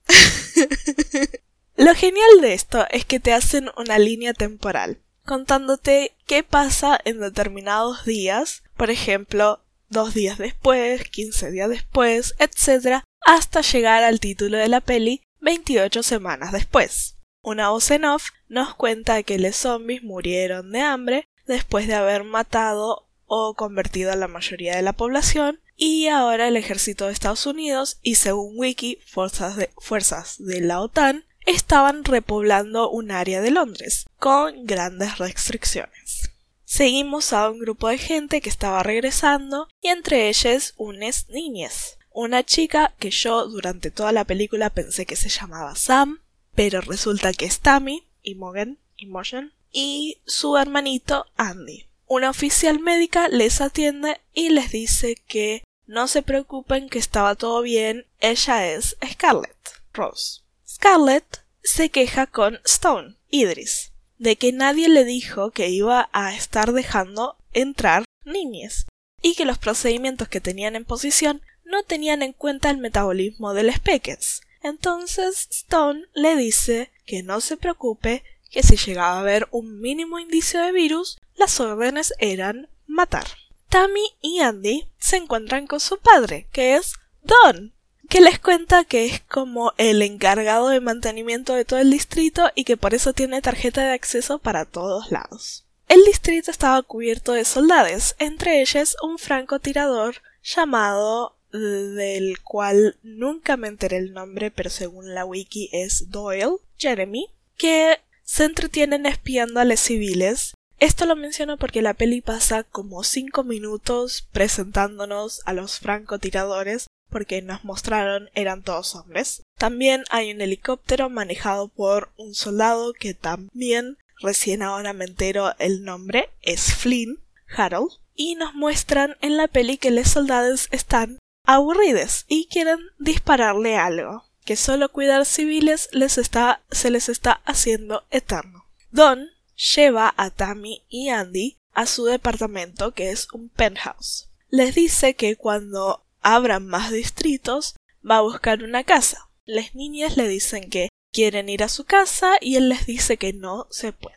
Lo 1.78 1.96
genial 1.96 2.42
de 2.42 2.54
esto 2.54 2.86
es 2.92 3.04
que 3.04 3.20
te 3.20 3.34
hacen 3.34 3.72
una 3.76 3.98
línea 3.98 4.36
temporal, 4.36 5.02
contándote 5.26 6.16
qué 6.28 6.44
pasa 6.44 7.00
en 7.06 7.22
determinados 7.22 8.06
días, 8.06 8.62
por 8.78 8.92
ejemplo, 8.92 9.64
dos 9.90 10.14
días 10.14 10.38
después, 10.38 11.10
15 11.10 11.50
días 11.50 11.70
después, 11.72 12.36
etc., 12.38 13.04
hasta 13.26 13.62
llegar 13.62 14.04
al 14.04 14.20
título 14.20 14.60
de 14.60 14.68
la 14.68 14.82
peli 14.82 15.24
28 15.42 16.04
semanas 16.04 16.52
después. 16.52 17.18
Una 17.42 17.70
voz 17.70 17.90
en 17.92 18.06
off 18.06 18.30
nos 18.48 18.76
cuenta 18.76 19.24
que 19.24 19.40
los 19.40 19.56
zombies 19.56 20.04
murieron 20.04 20.72
de 20.72 20.82
hambre 20.82 21.26
después 21.48 21.88
de 21.88 21.96
haber 21.96 22.24
matado 22.24 23.10
o 23.26 23.56
convertido 23.56 24.12
a 24.12 24.16
la 24.16 24.28
mayoría 24.28 24.76
de 24.76 24.84
la 24.84 24.94
población 24.94 25.60
y 25.76 26.08
ahora 26.08 26.48
el 26.48 26.58
ejército 26.58 27.08
de 27.08 27.14
Estados 27.14 27.46
Unidos 27.46 27.98
y 28.04 28.16
según 28.16 28.60
Wiki 28.60 29.00
fuerzas 29.08 29.56
de, 29.56 29.72
fuerzas 29.78 30.36
de 30.38 30.62
la 30.62 30.80
OTAN 30.80 31.26
estaban 31.48 32.04
repoblando 32.04 32.92
un 32.92 33.10
área 33.10 33.42
de 33.42 33.50
Londres 33.50 34.06
con 34.20 34.66
grandes 34.66 35.18
restricciones. 35.18 36.30
Seguimos 36.66 37.34
a 37.34 37.50
un 37.50 37.60
grupo 37.60 37.88
de 37.88 37.98
gente 37.98 38.42
que 38.42 38.50
estaba 38.50 38.84
regresando 38.84 39.68
y 39.82 39.88
entre 39.88 40.30
ellas 40.30 40.74
unas 40.78 41.28
niñas. 41.30 41.98
Una 42.14 42.44
chica 42.44 42.94
que 43.00 43.10
yo 43.10 43.48
durante 43.48 43.90
toda 43.90 44.12
la 44.12 44.26
película 44.26 44.70
pensé 44.70 45.06
que 45.06 45.16
se 45.16 45.30
llamaba 45.30 45.76
Sam, 45.76 46.22
pero 46.54 46.82
resulta 46.82 47.32
que 47.34 47.46
es 47.46 47.62
Tammy, 47.62 48.08
Imogen, 48.22 48.80
Imogen, 48.98 49.54
y 49.72 50.22
su 50.26 50.58
hermanito 50.58 51.26
Andy. 51.38 51.88
Una 52.08 52.30
oficial 52.30 52.80
médica 52.80 53.30
les 53.30 53.62
atiende 53.62 54.20
y 54.34 54.50
les 54.50 54.72
dice 54.72 55.16
que 55.28 55.64
no 55.88 56.10
se 56.10 56.22
preocupen 56.22 56.90
que 56.90 57.00
estaba 57.00 57.36
todo 57.36 57.62
bien, 57.62 58.06
ella 58.20 58.68
es 58.68 58.98
Scarlett, 59.10 59.58
Rose. 59.94 60.42
Scarlett 60.68 61.46
se 61.64 61.90
queja 61.90 62.28
con 62.28 62.60
Stone, 62.66 63.16
Idris, 63.30 63.94
de 64.18 64.36
que 64.36 64.52
nadie 64.52 64.90
le 64.90 65.06
dijo 65.06 65.52
que 65.52 65.70
iba 65.70 66.10
a 66.12 66.36
estar 66.36 66.74
dejando 66.74 67.38
entrar 67.54 68.04
niñas 68.26 68.88
y 69.22 69.36
que 69.36 69.46
los 69.46 69.58
procedimientos 69.58 70.28
que 70.28 70.42
tenían 70.42 70.76
en 70.76 70.86
posición 70.86 71.42
no 71.72 71.84
tenían 71.84 72.22
en 72.22 72.34
cuenta 72.34 72.70
el 72.70 72.78
metabolismo 72.78 73.54
del 73.54 73.74
Speckens. 73.74 74.42
Entonces 74.62 75.48
Stone 75.50 76.06
le 76.14 76.36
dice 76.36 76.92
que 77.06 77.24
no 77.24 77.42
se 77.42 77.58
preocupe, 77.58 78.24
que 78.52 78.62
si 78.62 78.76
llegaba 78.76 79.18
a 79.18 79.20
haber 79.22 79.48
un 79.52 79.80
mínimo 79.80 80.20
indicio 80.20 80.62
de 80.62 80.72
virus, 80.72 81.20
las 81.36 81.60
órdenes 81.60 82.14
eran 82.20 82.68
matar. 82.86 83.26
Tammy 83.70 84.04
y 84.22 84.40
Andy 84.42 84.88
se 85.00 85.16
encuentran 85.16 85.66
con 85.66 85.80
su 85.80 85.98
padre, 85.98 86.48
que 86.52 86.76
es 86.76 86.94
Don, 87.24 87.74
que 88.10 88.20
les 88.20 88.40
cuenta 88.40 88.84
que 88.84 89.06
es 89.06 89.22
como 89.22 89.74
el 89.78 90.02
encargado 90.02 90.68
de 90.68 90.82
mantenimiento 90.82 91.54
de 91.54 91.64
todo 91.64 91.80
el 91.80 91.90
distrito 91.90 92.52
y 92.54 92.66
que 92.66 92.76
por 92.76 92.94
eso 92.94 93.14
tiene 93.14 93.42
tarjeta 93.42 93.86
de 93.86 93.94
acceso 93.94 94.40
para 94.40 94.66
todos 94.66 95.12
lados. 95.12 95.66
El 95.88 96.04
distrito 96.04 96.52
estaba 96.52 96.82
cubierto 96.84 97.32
de 97.32 97.46
soldados, 97.46 98.16
entre 98.20 98.62
ellos 98.62 98.98
un 99.02 99.18
francotirador 99.18 100.16
llamado 100.44 101.38
del 101.52 102.40
cual 102.42 102.98
nunca 103.04 103.58
me 103.58 103.68
enteré 103.68 103.98
el 103.98 104.14
nombre, 104.14 104.52
pero 104.52 104.70
según 104.70 105.14
la 105.14 105.26
wiki 105.26 105.70
es 105.72 106.10
Doyle, 106.10 106.58
Jeremy, 106.78 107.28
que 107.58 108.00
se 108.24 108.46
entretienen 108.46 109.06
espiando 109.06 109.60
a 109.60 109.66
los 109.66 109.80
civiles. 109.80 110.54
Esto 110.80 111.06
lo 111.06 111.16
menciono 111.16 111.58
porque 111.58 111.82
la 111.82 111.94
peli 111.94 112.22
pasa 112.22 112.64
como 112.64 113.04
cinco 113.04 113.44
minutos 113.44 114.28
presentándonos 114.32 115.42
a 115.46 115.54
los 115.54 115.80
francotiradores 115.80 116.88
porque 117.12 117.42
nos 117.42 117.64
mostraron 117.64 118.30
eran 118.34 118.64
todos 118.64 118.96
hombres. 118.96 119.44
También 119.58 120.06
hay 120.10 120.32
un 120.32 120.42
helicóptero 120.42 121.10
manejado 121.10 121.68
por 121.68 122.12
un 122.18 122.34
soldado 122.34 122.94
que 122.94 123.14
también 123.14 123.98
recién 124.22 124.64
ahora 124.64 124.94
me 124.94 125.06
entero 125.06 125.54
el 125.60 125.84
nombre 125.84 126.30
es 126.42 126.74
Flynn, 126.74 127.20
Harold, 127.56 127.92
y 128.16 128.36
nos 128.36 128.56
muestran 128.56 129.18
en 129.22 129.38
la 129.38 129.48
peli 129.48 129.78
que 129.78 129.92
los 129.92 130.08
soldados 130.08 130.68
están 130.72 131.20
aburridos 131.44 132.26
y 132.28 132.48
quieren 132.48 132.80
dispararle 133.00 133.78
algo, 133.78 134.26
que 134.46 134.56
solo 134.56 134.92
cuidar 134.92 135.26
civiles 135.26 135.90
les 135.92 136.18
está, 136.18 136.62
se 136.72 136.90
les 136.90 137.10
está 137.10 137.42
haciendo 137.46 138.06
eterno. 138.12 138.66
Don 138.92 139.30
lleva 139.76 140.14
a 140.18 140.30
Tammy 140.30 140.84
y 140.90 141.10
Andy 141.10 141.58
a 141.74 141.86
su 141.86 142.06
departamento 142.06 142.94
que 142.94 143.12
es 143.12 143.28
un 143.34 143.50
penthouse. 143.50 144.30
Les 144.50 144.76
dice 144.76 145.16
que 145.16 145.36
cuando 145.36 146.04
abran 146.22 146.66
más 146.66 146.92
distritos 146.92 147.76
va 148.08 148.18
a 148.18 148.22
buscar 148.22 148.64
una 148.64 148.84
casa. 148.84 149.30
Las 149.46 149.76
niñas 149.76 150.18
le 150.18 150.28
dicen 150.28 150.70
que 150.70 150.90
quieren 151.12 151.50
ir 151.50 151.64
a 151.64 151.70
su 151.70 151.86
casa 151.86 152.36
y 152.40 152.56
él 152.56 152.70
les 152.70 152.86
dice 152.86 153.18
que 153.18 153.34
no 153.34 153.68
se 153.70 153.94
puede. 153.94 154.16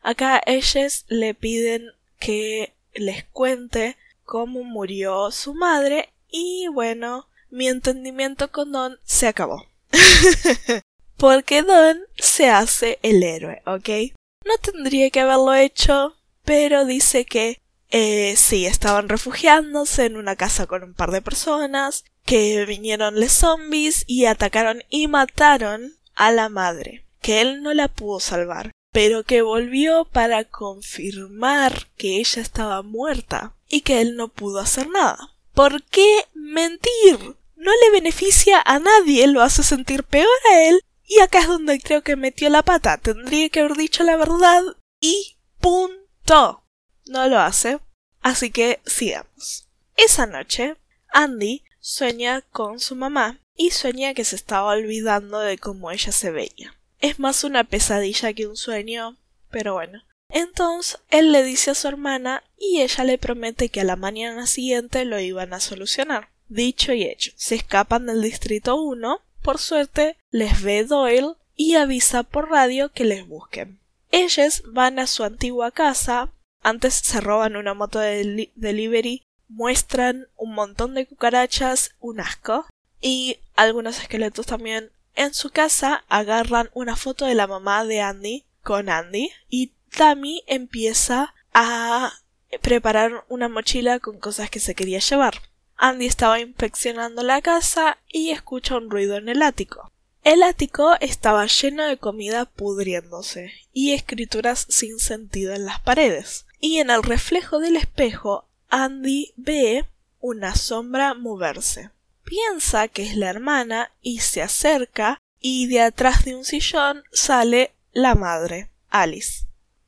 Acá 0.00 0.40
ellas 0.46 1.04
le 1.08 1.34
piden 1.34 1.90
que 2.18 2.74
les 2.94 3.24
cuente 3.24 3.96
cómo 4.24 4.62
murió 4.62 5.30
su 5.30 5.54
madre 5.54 6.10
y 6.36 6.66
bueno, 6.66 7.28
mi 7.48 7.68
entendimiento 7.68 8.50
con 8.50 8.72
Don 8.72 8.98
se 9.04 9.28
acabó. 9.28 9.66
Porque 11.16 11.62
Don 11.62 12.00
se 12.18 12.50
hace 12.50 12.98
el 13.02 13.22
héroe, 13.22 13.62
¿ok? 13.66 14.12
No 14.44 14.58
tendría 14.60 15.10
que 15.10 15.20
haberlo 15.20 15.54
hecho, 15.54 16.16
pero 16.44 16.84
dice 16.84 17.24
que 17.24 17.62
eh, 17.90 18.34
sí, 18.36 18.66
estaban 18.66 19.08
refugiándose 19.08 20.06
en 20.06 20.16
una 20.16 20.34
casa 20.34 20.66
con 20.66 20.82
un 20.82 20.94
par 20.94 21.12
de 21.12 21.22
personas, 21.22 22.04
que 22.24 22.64
vinieron 22.66 23.20
los 23.20 23.30
zombies 23.30 24.02
y 24.08 24.24
atacaron 24.24 24.82
y 24.88 25.06
mataron 25.06 25.96
a 26.16 26.32
la 26.32 26.48
madre, 26.48 27.06
que 27.20 27.42
él 27.42 27.62
no 27.62 27.72
la 27.74 27.86
pudo 27.86 28.18
salvar, 28.18 28.72
pero 28.90 29.22
que 29.22 29.42
volvió 29.42 30.04
para 30.06 30.42
confirmar 30.42 31.86
que 31.96 32.18
ella 32.18 32.42
estaba 32.42 32.82
muerta 32.82 33.54
y 33.68 33.82
que 33.82 34.00
él 34.00 34.16
no 34.16 34.26
pudo 34.26 34.58
hacer 34.58 34.88
nada. 34.88 35.33
¿Por 35.54 35.84
qué 35.84 36.26
mentir? 36.34 37.36
No 37.56 37.70
le 37.82 37.90
beneficia 37.92 38.60
a 38.64 38.78
nadie, 38.78 39.26
lo 39.28 39.40
hace 39.40 39.62
sentir 39.62 40.04
peor 40.04 40.28
a 40.52 40.62
él. 40.62 40.80
Y 41.06 41.20
acá 41.20 41.40
es 41.40 41.48
donde 41.48 41.80
creo 41.80 42.02
que 42.02 42.16
metió 42.16 42.50
la 42.50 42.62
pata. 42.62 42.98
Tendría 42.98 43.48
que 43.48 43.60
haber 43.60 43.76
dicho 43.76 44.02
la 44.02 44.16
verdad 44.16 44.62
y 45.00 45.36
punto. 45.60 46.64
No 47.06 47.28
lo 47.28 47.38
hace. 47.38 47.78
Así 48.20 48.50
que 48.50 48.80
sigamos. 48.84 49.68
Esa 49.96 50.26
noche, 50.26 50.76
Andy 51.12 51.62
sueña 51.78 52.40
con 52.40 52.80
su 52.80 52.96
mamá 52.96 53.40
y 53.54 53.70
sueña 53.70 54.14
que 54.14 54.24
se 54.24 54.36
estaba 54.36 54.72
olvidando 54.72 55.38
de 55.38 55.58
cómo 55.58 55.90
ella 55.90 56.10
se 56.10 56.30
veía. 56.30 56.74
Es 57.00 57.18
más 57.18 57.44
una 57.44 57.64
pesadilla 57.64 58.32
que 58.32 58.46
un 58.46 58.56
sueño, 58.56 59.18
pero 59.50 59.74
bueno. 59.74 60.02
Entonces 60.30 60.98
él 61.10 61.30
le 61.30 61.42
dice 61.44 61.70
a 61.70 61.74
su 61.74 61.86
hermana 61.86 62.42
y 62.70 62.82
ella 62.82 63.04
le 63.04 63.18
promete 63.18 63.68
que 63.68 63.80
a 63.80 63.84
la 63.84 63.96
mañana 63.96 64.46
siguiente 64.46 65.04
lo 65.04 65.20
iban 65.20 65.52
a 65.52 65.60
solucionar. 65.60 66.30
Dicho 66.48 66.92
y 66.92 67.04
hecho, 67.04 67.30
se 67.36 67.54
escapan 67.54 68.06
del 68.06 68.22
distrito 68.22 68.76
1, 68.76 69.20
por 69.42 69.58
suerte 69.58 70.16
les 70.30 70.62
ve 70.62 70.84
Doyle 70.84 71.34
y 71.56 71.74
avisa 71.74 72.22
por 72.22 72.50
radio 72.50 72.90
que 72.90 73.04
les 73.04 73.26
busquen. 73.26 73.80
Ellos 74.10 74.62
van 74.66 74.98
a 74.98 75.06
su 75.06 75.24
antigua 75.24 75.70
casa, 75.70 76.32
antes 76.62 76.94
se 76.94 77.20
roban 77.20 77.56
una 77.56 77.74
moto 77.74 77.98
de 77.98 78.50
delivery, 78.54 79.22
muestran 79.48 80.28
un 80.36 80.54
montón 80.54 80.94
de 80.94 81.06
cucarachas, 81.06 81.94
un 82.00 82.20
asco, 82.20 82.66
y 83.00 83.38
algunos 83.54 84.00
esqueletos 84.00 84.46
también. 84.46 84.90
En 85.14 85.34
su 85.34 85.50
casa 85.50 86.04
agarran 86.08 86.70
una 86.72 86.96
foto 86.96 87.26
de 87.26 87.34
la 87.34 87.46
mamá 87.46 87.84
de 87.84 88.00
Andy 88.00 88.44
con 88.62 88.88
Andy 88.88 89.30
y 89.48 89.72
Tammy 89.96 90.42
empieza 90.46 91.34
a 91.52 92.12
preparar 92.60 93.24
una 93.28 93.48
mochila 93.48 93.98
con 94.00 94.18
cosas 94.18 94.50
que 94.50 94.60
se 94.60 94.74
quería 94.74 94.98
llevar. 94.98 95.34
Andy 95.76 96.06
estaba 96.06 96.40
inspeccionando 96.40 97.22
la 97.22 97.42
casa 97.42 97.98
y 98.08 98.30
escucha 98.30 98.76
un 98.76 98.90
ruido 98.90 99.16
en 99.16 99.28
el 99.28 99.42
ático. 99.42 99.90
El 100.22 100.42
ático 100.42 100.94
estaba 101.00 101.46
lleno 101.46 101.84
de 101.84 101.98
comida 101.98 102.46
pudriéndose 102.46 103.52
y 103.72 103.92
escrituras 103.92 104.66
sin 104.70 104.98
sentido 104.98 105.52
en 105.52 105.66
las 105.66 105.80
paredes. 105.80 106.46
Y 106.60 106.78
en 106.78 106.88
el 106.88 107.02
reflejo 107.02 107.58
del 107.58 107.76
espejo, 107.76 108.48
Andy 108.70 109.34
ve 109.36 109.86
una 110.20 110.54
sombra 110.54 111.12
moverse. 111.12 111.90
Piensa 112.24 112.88
que 112.88 113.02
es 113.02 113.16
la 113.16 113.28
hermana 113.28 113.92
y 114.00 114.20
se 114.20 114.40
acerca 114.40 115.18
y 115.38 115.66
de 115.66 115.82
atrás 115.82 116.24
de 116.24 116.34
un 116.34 116.46
sillón 116.46 117.04
sale 117.12 117.74
la 117.92 118.14
madre, 118.14 118.70
Alice. 118.88 119.43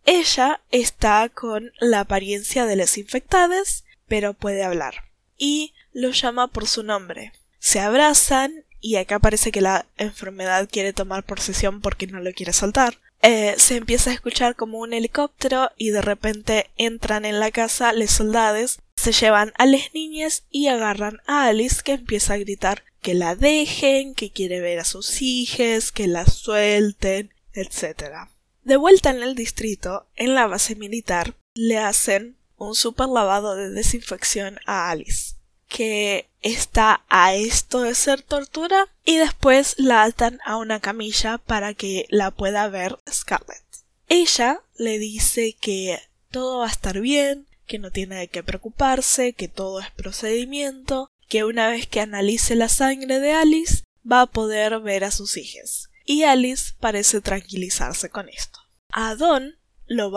Ella 0.07 0.63
está 0.71 1.29
con 1.29 1.73
la 1.81 2.01
apariencia 2.01 2.65
de 2.65 2.77
las 2.77 2.97
infectadas, 2.97 3.85
pero 4.07 4.35
puede 4.35 4.63
hablar. 4.63 5.11
Y 5.37 5.75
lo 5.93 6.11
llama 6.11 6.47
por 6.49 6.67
su 6.67 6.83
nombre. 6.83 7.33
Se 7.59 7.81
abrazan 7.81 8.65
y 8.81 8.97
acá 8.97 9.19
parece 9.19 9.51
que 9.51 9.61
la 9.61 9.87
enfermedad 9.97 10.69
quiere 10.71 10.93
tomar 10.93 11.25
posesión 11.25 11.81
porque 11.81 12.07
no 12.07 12.21
lo 12.21 12.33
quiere 12.33 12.53
soltar. 12.53 13.01
Eh, 13.23 13.57
se 13.59 13.77
empieza 13.77 14.11
a 14.11 14.15
escuchar 14.15 14.55
como 14.55 14.79
un 14.79 14.93
helicóptero 14.93 15.71
y 15.77 15.91
de 15.91 16.03
repente 16.03 16.71
entran 16.77 17.25
en 17.25 17.41
la 17.41 17.51
casa 17.51 17.93
los 17.93 18.13
soldados, 18.13 18.79
se 18.95 19.11
llevan 19.11 19.53
a 19.59 19.67
las 19.67 19.93
niñas 19.95 20.45
y 20.51 20.69
agarran 20.69 21.21
a 21.27 21.47
Alice 21.47 21.83
que 21.83 21.93
empieza 21.93 22.35
a 22.35 22.39
gritar 22.39 22.85
que 23.01 23.15
la 23.15 23.35
dejen, 23.35 24.15
que 24.15 24.31
quiere 24.31 24.61
ver 24.61 24.79
a 24.79 24.85
sus 24.85 25.23
hijas, 25.23 25.91
que 25.91 26.07
la 26.07 26.27
suelten, 26.27 27.33
etc. 27.55 28.29
De 28.67 28.75
vuelta 28.75 29.11
en 29.11 29.23
el 29.23 29.37
distrito, 29.37 30.09
en 30.17 30.35
la 30.35 30.49
base 30.49 30.75
militar, 30.75 31.37
le 31.55 31.79
hacen 31.79 32.37
un 32.57 32.75
super 32.75 33.07
lavado 33.07 33.55
de 33.55 33.71
desinfección 33.71 34.59
a 34.67 34.91
Alice 34.91 35.37
que 35.69 36.29
está 36.43 37.05
a 37.09 37.37
esto 37.37 37.83
de 37.83 37.95
ser 37.95 38.23
tortura 38.23 38.89
y 39.05 39.19
después 39.19 39.77
la 39.79 40.03
atan 40.03 40.41
a 40.45 40.57
una 40.57 40.81
camilla 40.81 41.39
para 41.39 41.75
que 41.75 42.07
la 42.09 42.33
pueda 42.33 42.69
ver 42.69 42.99
Scarlett. 43.09 43.63
Ella 44.09 44.61
le 44.75 44.99
dice 44.99 45.55
que 45.61 46.01
todo 46.33 46.59
va 46.59 46.67
a 46.67 46.71
estar 46.71 47.01
bien, 47.01 47.47
que 47.69 47.79
no 47.79 47.93
tiene 47.93 48.17
de 48.17 48.27
qué 48.27 48.43
preocuparse, 48.43 49.33
que 49.33 49.47
todo 49.47 49.79
es 49.79 49.93
procedimiento, 49.93 51.09
que 51.29 51.45
una 51.45 51.69
vez 51.69 51.87
que 51.87 52.01
analice 52.01 52.57
la 52.57 52.69
sangre 52.69 53.21
de 53.21 53.33
Alice 53.33 53.85
va 54.11 54.23
a 54.23 54.27
poder 54.27 54.81
ver 54.81 55.05
a 55.05 55.13
sus 55.13 55.37
hijas. 55.37 55.89
Y 56.07 56.23
Alice 56.23 56.73
parece 56.79 57.21
tranquilizarse 57.21 58.11
con 58.11 58.29
esto. 58.29 58.61
A 58.93 59.15
Don 59.15 59.59
lo, 59.87 60.11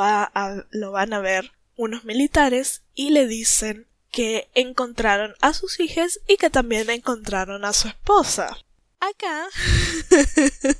lo 0.71 0.91
van 0.91 1.13
a 1.13 1.19
ver 1.19 1.51
unos 1.75 2.03
militares 2.03 2.84
y 2.93 3.12
le 3.12 3.27
dicen 3.27 3.88
que 4.12 4.49
encontraron 4.53 5.34
a 5.41 5.53
sus 5.53 5.79
hijas 5.79 6.19
y 6.27 6.38
que 6.38 6.49
también 6.49 6.89
encontraron 6.89 7.63
a 7.65 7.73
su 7.73 7.88
esposa. 7.88 8.58
Acá. 8.99 9.47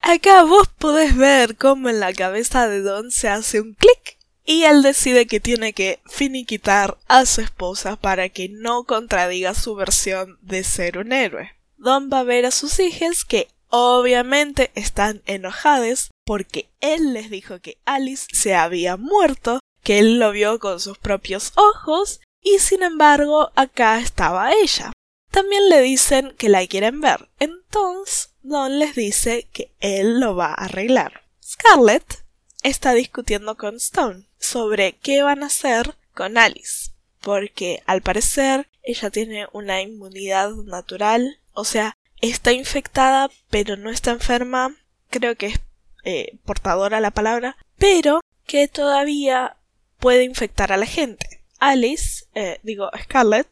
Acá 0.00 0.44
vos 0.44 0.68
podés 0.78 1.16
ver 1.16 1.56
cómo 1.56 1.90
en 1.90 2.00
la 2.00 2.14
cabeza 2.14 2.68
de 2.68 2.80
Don 2.80 3.10
se 3.10 3.28
hace 3.28 3.60
un 3.60 3.74
clic 3.74 4.18
y 4.44 4.62
él 4.62 4.82
decide 4.82 5.26
que 5.26 5.40
tiene 5.40 5.74
que 5.74 6.00
finiquitar 6.06 6.96
a 7.06 7.26
su 7.26 7.42
esposa 7.42 7.96
para 7.96 8.30
que 8.30 8.48
no 8.48 8.84
contradiga 8.84 9.52
su 9.52 9.74
versión 9.74 10.38
de 10.40 10.64
ser 10.64 10.96
un 10.96 11.12
héroe. 11.12 11.50
Don 11.76 12.08
va 12.10 12.20
a 12.20 12.24
ver 12.24 12.46
a 12.46 12.50
sus 12.50 12.78
hijas 12.78 13.26
que 13.26 13.48
obviamente 13.68 14.70
están 14.74 15.22
enojadas 15.26 16.10
porque 16.28 16.68
él 16.82 17.14
les 17.14 17.30
dijo 17.30 17.58
que 17.60 17.78
Alice 17.86 18.26
se 18.30 18.54
había 18.54 18.98
muerto, 18.98 19.60
que 19.82 19.98
él 19.98 20.18
lo 20.18 20.30
vio 20.30 20.58
con 20.58 20.78
sus 20.78 20.98
propios 20.98 21.52
ojos 21.56 22.20
y 22.42 22.58
sin 22.58 22.82
embargo 22.82 23.50
acá 23.54 23.98
estaba 23.98 24.52
ella. 24.52 24.92
También 25.30 25.70
le 25.70 25.80
dicen 25.80 26.34
que 26.36 26.50
la 26.50 26.66
quieren 26.66 27.00
ver, 27.00 27.30
entonces 27.38 28.34
Don 28.42 28.78
les 28.78 28.94
dice 28.94 29.48
que 29.54 29.72
él 29.80 30.20
lo 30.20 30.36
va 30.36 30.48
a 30.48 30.66
arreglar. 30.66 31.22
Scarlett 31.42 32.22
está 32.62 32.92
discutiendo 32.92 33.56
con 33.56 33.76
Stone 33.76 34.26
sobre 34.38 34.98
qué 34.98 35.22
van 35.22 35.42
a 35.42 35.46
hacer 35.46 35.96
con 36.12 36.36
Alice, 36.36 36.90
porque 37.22 37.82
al 37.86 38.02
parecer 38.02 38.68
ella 38.82 39.08
tiene 39.08 39.46
una 39.52 39.80
inmunidad 39.80 40.50
natural, 40.50 41.40
o 41.54 41.64
sea, 41.64 41.96
está 42.20 42.52
infectada 42.52 43.30
pero 43.48 43.78
no 43.78 43.88
está 43.88 44.10
enferma, 44.10 44.76
creo 45.08 45.34
que 45.34 45.46
es 45.46 45.60
eh, 46.08 46.38
portadora 46.46 47.00
la 47.00 47.10
palabra, 47.10 47.58
pero 47.76 48.20
que 48.46 48.66
todavía 48.66 49.58
puede 49.98 50.24
infectar 50.24 50.72
a 50.72 50.78
la 50.78 50.86
gente. 50.86 51.44
Alice, 51.58 52.24
eh, 52.34 52.60
digo 52.62 52.88
Scarlett, 53.02 53.48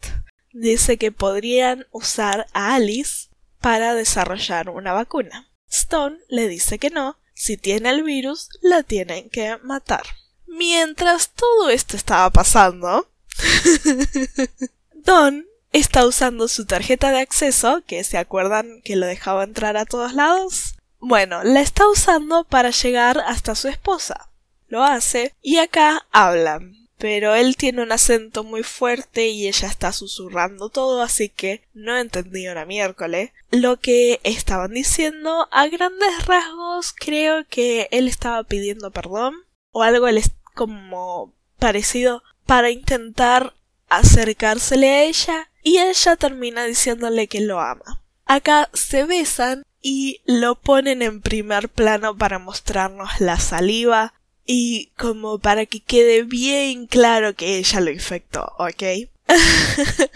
dice 0.54 0.96
que 0.96 1.12
podrían 1.12 1.86
usar 1.90 2.46
a 2.54 2.74
Alice 2.74 3.28
para 3.60 3.92
desarrollar 3.92 4.70
una 4.70 4.94
vacuna. 4.94 5.50
Stone 5.68 6.16
le 6.28 6.48
dice 6.48 6.78
que 6.78 6.88
no, 6.88 7.18
si 7.34 7.58
tiene 7.58 7.90
el 7.90 8.02
virus, 8.02 8.48
la 8.62 8.82
tienen 8.82 9.28
que 9.28 9.58
matar. 9.58 10.04
Mientras 10.46 11.32
todo 11.32 11.68
esto 11.68 11.94
estaba 11.94 12.30
pasando, 12.30 13.10
Don 14.94 15.44
está 15.72 16.06
usando 16.06 16.48
su 16.48 16.64
tarjeta 16.64 17.10
de 17.12 17.20
acceso, 17.20 17.82
que 17.86 18.02
se 18.02 18.16
acuerdan 18.16 18.80
que 18.82 18.96
lo 18.96 19.04
dejaba 19.04 19.44
entrar 19.44 19.76
a 19.76 19.84
todos 19.84 20.14
lados. 20.14 20.75
Bueno, 20.98 21.42
la 21.44 21.60
está 21.60 21.88
usando 21.88 22.44
para 22.44 22.70
llegar 22.70 23.18
hasta 23.26 23.54
su 23.54 23.68
esposa. 23.68 24.30
Lo 24.68 24.82
hace 24.82 25.34
y 25.42 25.58
acá 25.58 26.06
hablan 26.10 26.86
pero 26.98 27.34
él 27.34 27.56
tiene 27.56 27.82
un 27.82 27.92
acento 27.92 28.42
muy 28.42 28.62
fuerte 28.62 29.28
y 29.28 29.46
ella 29.46 29.68
está 29.68 29.92
susurrando 29.92 30.70
todo, 30.70 31.02
así 31.02 31.28
que 31.28 31.62
no 31.74 31.96
entendí 31.96 32.48
una 32.48 32.64
miércoles. 32.64 33.32
Lo 33.50 33.78
que 33.78 34.20
estaban 34.24 34.72
diciendo, 34.72 35.48
a 35.50 35.68
grandes 35.68 36.26
rasgos, 36.26 36.94
creo 36.98 37.44
que 37.48 37.88
él 37.90 38.08
estaba 38.08 38.42
pidiendo 38.44 38.90
perdón 38.90 39.34
o 39.72 39.82
algo 39.82 40.06
como 40.54 41.34
parecido 41.58 42.22
para 42.46 42.70
intentar 42.70 43.54
acercársele 43.88 44.90
a 44.90 45.02
ella 45.04 45.50
y 45.62 45.78
ella 45.78 46.16
termina 46.16 46.64
diciéndole 46.64 47.26
que 47.26 47.40
lo 47.40 47.60
ama. 47.60 48.02
Acá 48.24 48.70
se 48.72 49.04
besan 49.04 49.64
y 49.88 50.20
lo 50.24 50.56
ponen 50.56 51.00
en 51.00 51.20
primer 51.20 51.68
plano 51.68 52.18
para 52.18 52.40
mostrarnos 52.40 53.20
la 53.20 53.38
saliva 53.38 54.14
y 54.44 54.90
como 54.98 55.38
para 55.38 55.64
que 55.64 55.78
quede 55.78 56.24
bien 56.24 56.88
claro 56.88 57.36
que 57.36 57.58
ella 57.58 57.78
lo 57.78 57.92
infectó, 57.92 58.52
¿ok? 58.58 58.82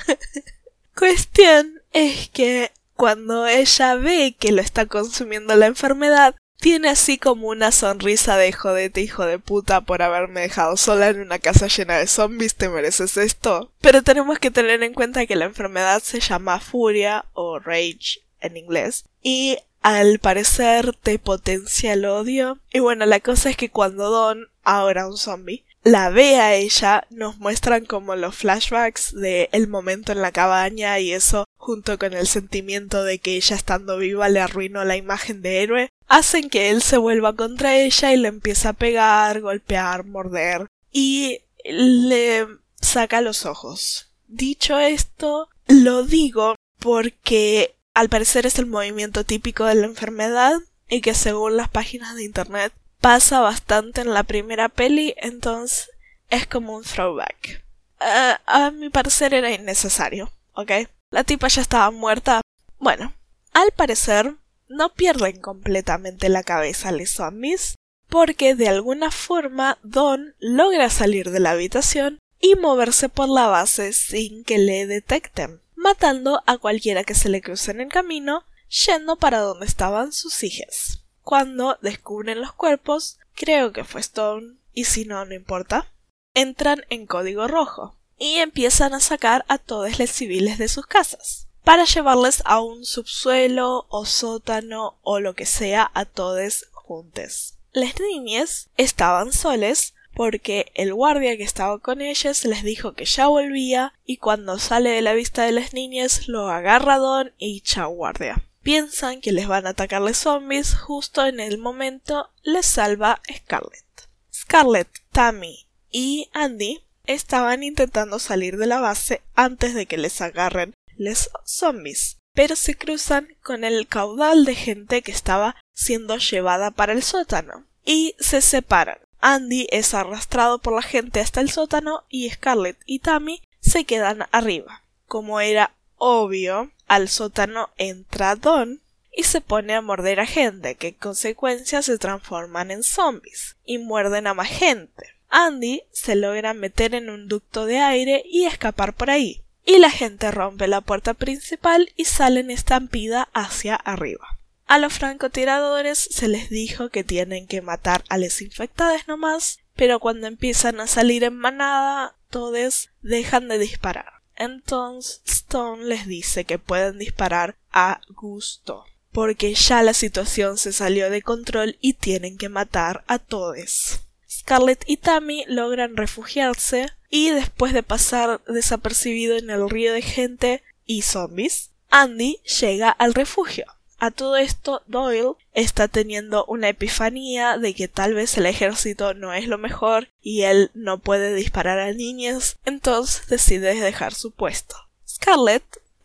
Cuestión 0.99 1.81
es 1.93 2.29
que 2.31 2.73
cuando 2.97 3.47
ella 3.47 3.95
ve 3.95 4.35
que 4.37 4.51
lo 4.51 4.61
está 4.61 4.87
consumiendo 4.87 5.55
la 5.55 5.67
enfermedad, 5.67 6.35
tiene 6.57 6.89
así 6.89 7.17
como 7.17 7.47
una 7.47 7.71
sonrisa 7.71 8.37
de 8.37 8.53
jodete 8.53 9.03
hijo 9.03 9.25
de 9.25 9.39
puta 9.39 9.83
por 9.83 10.03
haberme 10.03 10.41
dejado 10.41 10.77
sola 10.77 11.11
en 11.11 11.21
una 11.21 11.39
casa 11.39 11.69
llena 11.69 11.97
de 11.97 12.09
zombies, 12.09 12.57
te 12.57 12.69
mereces 12.69 13.17
esto. 13.17 13.71
Pero 13.81 14.03
tenemos 14.03 14.41
que 14.41 14.51
tener 14.51 14.83
en 14.83 14.95
cuenta 14.95 15.27
que 15.27 15.37
la 15.37 15.45
enfermedad 15.45 16.03
se 16.03 16.19
llama 16.19 16.59
furia 16.59 17.27
o 17.35 17.61
rage 17.61 18.25
en 18.41 18.57
inglés 18.57 19.05
y 19.23 19.59
al 19.83 20.19
parecer 20.19 20.95
te 20.95 21.19
potencia 21.19 21.95
el 21.95 22.05
odio. 22.05 22.59
Y 22.73 22.81
bueno, 22.81 23.07
la 23.07 23.21
cosa 23.21 23.51
es 23.51 23.57
que 23.57 23.71
cuando 23.71 24.11
Don, 24.11 24.49
ahora 24.63 25.09
un 25.09 25.17
zombie, 25.17 25.65
la 25.83 26.11
ve 26.11 26.37
a 26.37 26.55
ella, 26.55 27.07
nos 27.09 27.39
muestran 27.39 27.87
como 27.87 28.15
los 28.15 28.37
flashbacks 28.37 29.15
de 29.15 29.49
el 29.53 29.67
momento 29.69 30.13
en 30.13 30.21
la 30.21 30.33
cabaña 30.33 30.99
y 31.01 31.13
eso, 31.13 31.45
junto 31.57 31.99
con 31.99 32.13
el 32.13 32.27
sentimiento 32.27 33.03
de 33.03 33.19
que 33.19 33.37
ella 33.37 33.57
estando 33.57 33.97
viva 33.97 34.29
le 34.29 34.41
arruinó 34.41 34.85
la 34.85 34.97
imagen 34.97 35.41
de 35.41 35.63
héroe, 35.63 35.89
hacen 36.07 36.51
que 36.51 36.69
él 36.69 36.83
se 36.83 36.99
vuelva 36.99 37.35
contra 37.35 37.79
ella 37.79 38.13
y 38.13 38.19
le 38.19 38.29
empieza 38.29 38.71
a 38.71 38.75
pegar, 38.75 39.41
golpear, 39.41 40.05
morder 40.05 40.67
y 40.93 41.41
le 41.65 42.47
saca 42.81 43.23
los 43.23 43.47
ojos. 43.47 44.11
Dicho 44.27 44.79
esto, 44.79 45.49
lo 45.67 46.05
digo 46.05 46.57
porque 46.79 47.75
al 47.95 48.09
parecer 48.09 48.47
es 48.47 48.59
el 48.59 48.67
movimiento 48.67 49.25
típico 49.25 49.65
de 49.65 49.75
la 49.75 49.87
enfermedad 49.87 50.59
y 50.89 51.01
que 51.01 51.15
según 51.15 51.57
las 51.57 51.69
páginas 51.69 52.15
de 52.15 52.25
internet 52.25 52.73
pasa 53.01 53.41
bastante 53.41 54.01
en 54.01 54.13
la 54.13 54.25
primera 54.25 54.69
peli, 54.69 55.15
entonces 55.17 55.91
es 56.29 56.47
como 56.47 56.77
un 56.77 56.85
throwback. 56.85 57.65
Eh, 58.01 58.35
a 58.47 58.71
mi 58.71 58.89
parecer 58.91 59.35
era 59.35 59.51
innecesario, 59.51 60.31
¿ok? 60.55 60.73
La 61.11 61.25
tipa 61.25 61.49
ya 61.49 61.63
estaba 61.63 61.91
muerta. 61.91 62.41
Bueno, 62.79 63.13
al 63.53 63.73
parecer 63.73 64.35
no 64.69 64.95
pierden 64.95 65.41
completamente 65.41 66.29
la 66.29 66.43
cabeza 66.43 66.93
los 66.93 67.11
zombies, 67.11 67.75
porque 68.09 68.55
de 68.55 68.69
alguna 68.69 69.11
forma 69.11 69.79
Don 69.83 70.35
logra 70.39 70.91
salir 70.91 71.31
de 71.31 71.41
la 71.41 71.51
habitación 71.51 72.19
y 72.41 72.55
moverse 72.55 73.09
por 73.09 73.29
la 73.29 73.49
base 73.49 73.93
sin 73.93 74.45
que 74.45 74.59
le 74.59 74.87
detecten, 74.87 75.61
matando 75.81 76.43
a 76.47 76.59
cualquiera 76.59 77.05
que 77.05 77.15
se 77.15 77.31
le 77.31 77.41
cruce 77.41 77.71
en 77.71 77.81
el 77.81 77.89
camino, 77.89 78.45
yendo 78.87 79.17
para 79.17 79.39
donde 79.39 79.65
estaban 79.65 80.13
sus 80.13 80.43
hijas. 80.45 81.05
Cuando 81.23 81.79
descubren 81.81 82.41
los 82.41 82.53
cuerpos, 82.53 83.19
creo 83.35 83.73
que 83.73 83.85
fue 83.85 84.03
Stone, 84.03 84.57
y 84.75 84.85
si 84.85 85.07
no, 85.07 85.25
no 85.25 85.35
importa, 85.35 85.91
entran 86.35 86.85
en 86.91 87.07
código 87.07 87.49
rojo 87.49 87.97
y 88.19 88.37
empiezan 88.37 88.93
a 88.93 89.01
sacar 89.01 89.45
a 89.49 89.57
todos 89.57 89.99
los 89.99 90.11
civiles 90.11 90.59
de 90.59 90.69
sus 90.69 90.87
casas 90.87 91.49
para 91.65 91.85
llevarles 91.85 92.43
a 92.45 92.61
un 92.61 92.85
subsuelo 92.85 93.87
o 93.89 94.05
sótano 94.05 94.99
o 95.03 95.19
lo 95.19 95.35
que 95.35 95.47
sea 95.47 95.91
a 95.95 96.05
todos 96.05 96.67
juntos. 96.73 97.55
Las 97.73 97.99
niñas 98.01 98.69
estaban 98.77 99.33
soles 99.33 99.95
porque 100.15 100.73
el 100.75 100.93
guardia 100.93 101.37
que 101.37 101.43
estaba 101.43 101.79
con 101.79 102.01
ellas 102.01 102.45
les 102.45 102.63
dijo 102.63 102.93
que 102.93 103.05
ya 103.05 103.29
volvía 103.29 103.95
y 104.05 104.17
cuando 104.19 104.59
sale 104.59 104.91
de 104.91 105.03
la 105.03 105.15
vista 105.15 105.45
de 105.45 105.53
las 105.53 105.73
niñas 105.73 106.29
lo 106.29 106.49
agarra 106.49 106.99
Don 106.99 107.33
y 107.39 107.61
chao 107.61 107.91
guardia. 107.91 108.43
Piensan 108.63 109.21
que 109.21 109.33
les 109.33 109.49
van 109.49 109.67
a 109.67 109.71
atacarles 109.71 110.19
zombies 110.19 110.75
justo 110.75 111.27
en 111.27 111.41
el 111.41 111.59
momento 111.59 112.31
les 112.43 112.67
salva 112.67 113.23
Scarlett. 113.33 114.09
Scarlett, 114.33 114.89
Tammy 115.13 115.67
y 115.91 116.29
Andy 116.33 116.81
estaban 117.07 117.63
intentando 117.63 118.19
salir 118.19 118.57
de 118.57 118.67
la 118.67 118.81
base 118.81 119.23
antes 119.35 119.75
de 119.75 119.87
que 119.87 119.97
les 119.97 120.21
agarren 120.21 120.75
los 120.97 121.31
zombies, 121.45 122.19
pero 122.35 122.57
se 122.57 122.75
cruzan 122.75 123.29
con 123.43 123.65
el 123.65 123.87
caudal 123.87 124.45
de 124.45 124.55
gente 124.55 125.03
que 125.03 125.13
estaba 125.13 125.57
siendo 125.75 126.19
llevada 126.19 126.71
para 126.71 126.93
el 126.93 127.03
sótano 127.03 127.67
y 127.85 128.15
se 128.19 128.43
separan. 128.43 128.99
Andy 129.21 129.67
es 129.71 129.95
arrastrado 129.95 130.59
por 130.59 130.75
la 130.75 130.83
gente 130.83 131.21
hasta 131.21 131.41
el 131.41 131.51
sótano 131.51 132.05
y 132.09 132.31
Scarlett 132.31 132.79
y 132.87 133.01
Tammy 133.01 133.43
se 133.61 133.85
quedan 133.85 134.27
arriba. 134.33 134.83
Como 135.07 135.41
era 135.41 135.73
obvio, 135.97 136.71
al 136.89 137.09
sótano 137.09 137.71
entra 137.77 138.37
Don 138.37 138.81
y 139.13 139.25
se 139.25 139.41
pone 139.41 139.75
a 139.75 139.83
morder 139.83 140.21
a 140.21 140.27
gente 140.27 140.75
que 140.75 140.89
en 140.89 140.95
consecuencia 140.95 141.83
se 141.83 141.99
transforman 141.99 142.71
en 142.71 142.83
zombies 142.83 143.57
y 143.65 143.79
muerden 143.79 144.27
a 144.27 144.35
más 144.35 144.49
gente. 144.49 145.15
Andy 145.29 145.83
se 145.93 146.17
logra 146.17 146.55
meter 146.55 146.95
en 146.95 147.11
un 147.11 147.29
ducto 147.29 147.67
de 147.67 147.79
aire 147.79 148.23
y 148.27 148.45
escapar 148.47 148.95
por 148.95 149.11
ahí, 149.11 149.43
y 149.65 149.79
la 149.79 149.91
gente 149.91 150.31
rompe 150.31 150.67
la 150.67 150.81
puerta 150.81 151.15
principal 151.15 151.93
y 151.97 152.07
salen 152.07 152.51
estampida 152.51 153.29
hacia 153.33 153.77
arriba. 153.77 154.40
A 154.71 154.79
los 154.79 154.93
francotiradores 154.93 155.99
se 155.99 156.29
les 156.29 156.49
dijo 156.49 156.91
que 156.91 157.03
tienen 157.03 157.49
que 157.49 157.61
matar 157.61 158.05
a 158.09 158.19
los 158.19 158.41
infectados 158.41 159.09
nomás, 159.09 159.59
pero 159.75 159.99
cuando 159.99 160.29
empiezan 160.29 160.79
a 160.79 160.87
salir 160.87 161.25
en 161.25 161.37
manada, 161.37 162.15
todos 162.31 162.91
dejan 163.03 163.49
de 163.49 163.59
disparar. 163.59 164.23
Entonces 164.37 165.23
Stone 165.27 165.87
les 165.87 166.07
dice 166.07 166.45
que 166.45 166.61
pueden 166.61 167.01
disparar 167.01 167.57
a 167.73 168.01
gusto, 168.11 168.85
porque 169.11 169.55
ya 169.55 169.83
la 169.83 169.93
situación 169.93 170.57
se 170.57 170.73
salió 170.73 171.11
de 171.11 171.23
control 171.23 171.77
y 171.81 171.95
tienen 171.95 172.39
que 172.39 172.49
matar 172.49 173.03
a 173.09 173.19
todos. 173.19 174.03
Scarlett 174.31 174.85
y 174.87 174.99
Tammy 174.99 175.45
logran 175.49 175.97
refugiarse 175.97 176.91
y 177.09 177.31
después 177.31 177.73
de 177.73 177.83
pasar 177.83 178.41
desapercibido 178.45 179.37
en 179.37 179.51
el 179.51 179.69
río 179.69 179.93
de 179.93 180.03
gente 180.03 180.63
y 180.87 181.03
zombies, 181.03 181.73
Andy 181.91 182.37
llega 182.61 182.91
al 182.91 183.15
refugio. 183.15 183.67
A 184.01 184.11
todo 184.11 184.39
esto, 184.39 184.83
Doyle 184.87 185.35
está 185.53 185.87
teniendo 185.87 186.47
una 186.47 186.71
epifanía 186.71 187.59
de 187.59 187.75
que 187.75 187.87
tal 187.87 188.15
vez 188.15 188.37
el 188.39 188.47
ejército 188.47 189.13
no 189.13 189.35
es 189.35 189.47
lo 189.47 189.59
mejor 189.59 190.09
y 190.23 190.43
él 190.43 190.71
no 190.73 190.99
puede 190.99 191.35
disparar 191.35 191.79
a 191.79 191.93
niñas, 191.93 192.57
entonces 192.65 193.27
decide 193.27 193.75
dejar 193.79 194.15
su 194.15 194.31
puesto. 194.31 194.75
Scarlett 195.07 195.65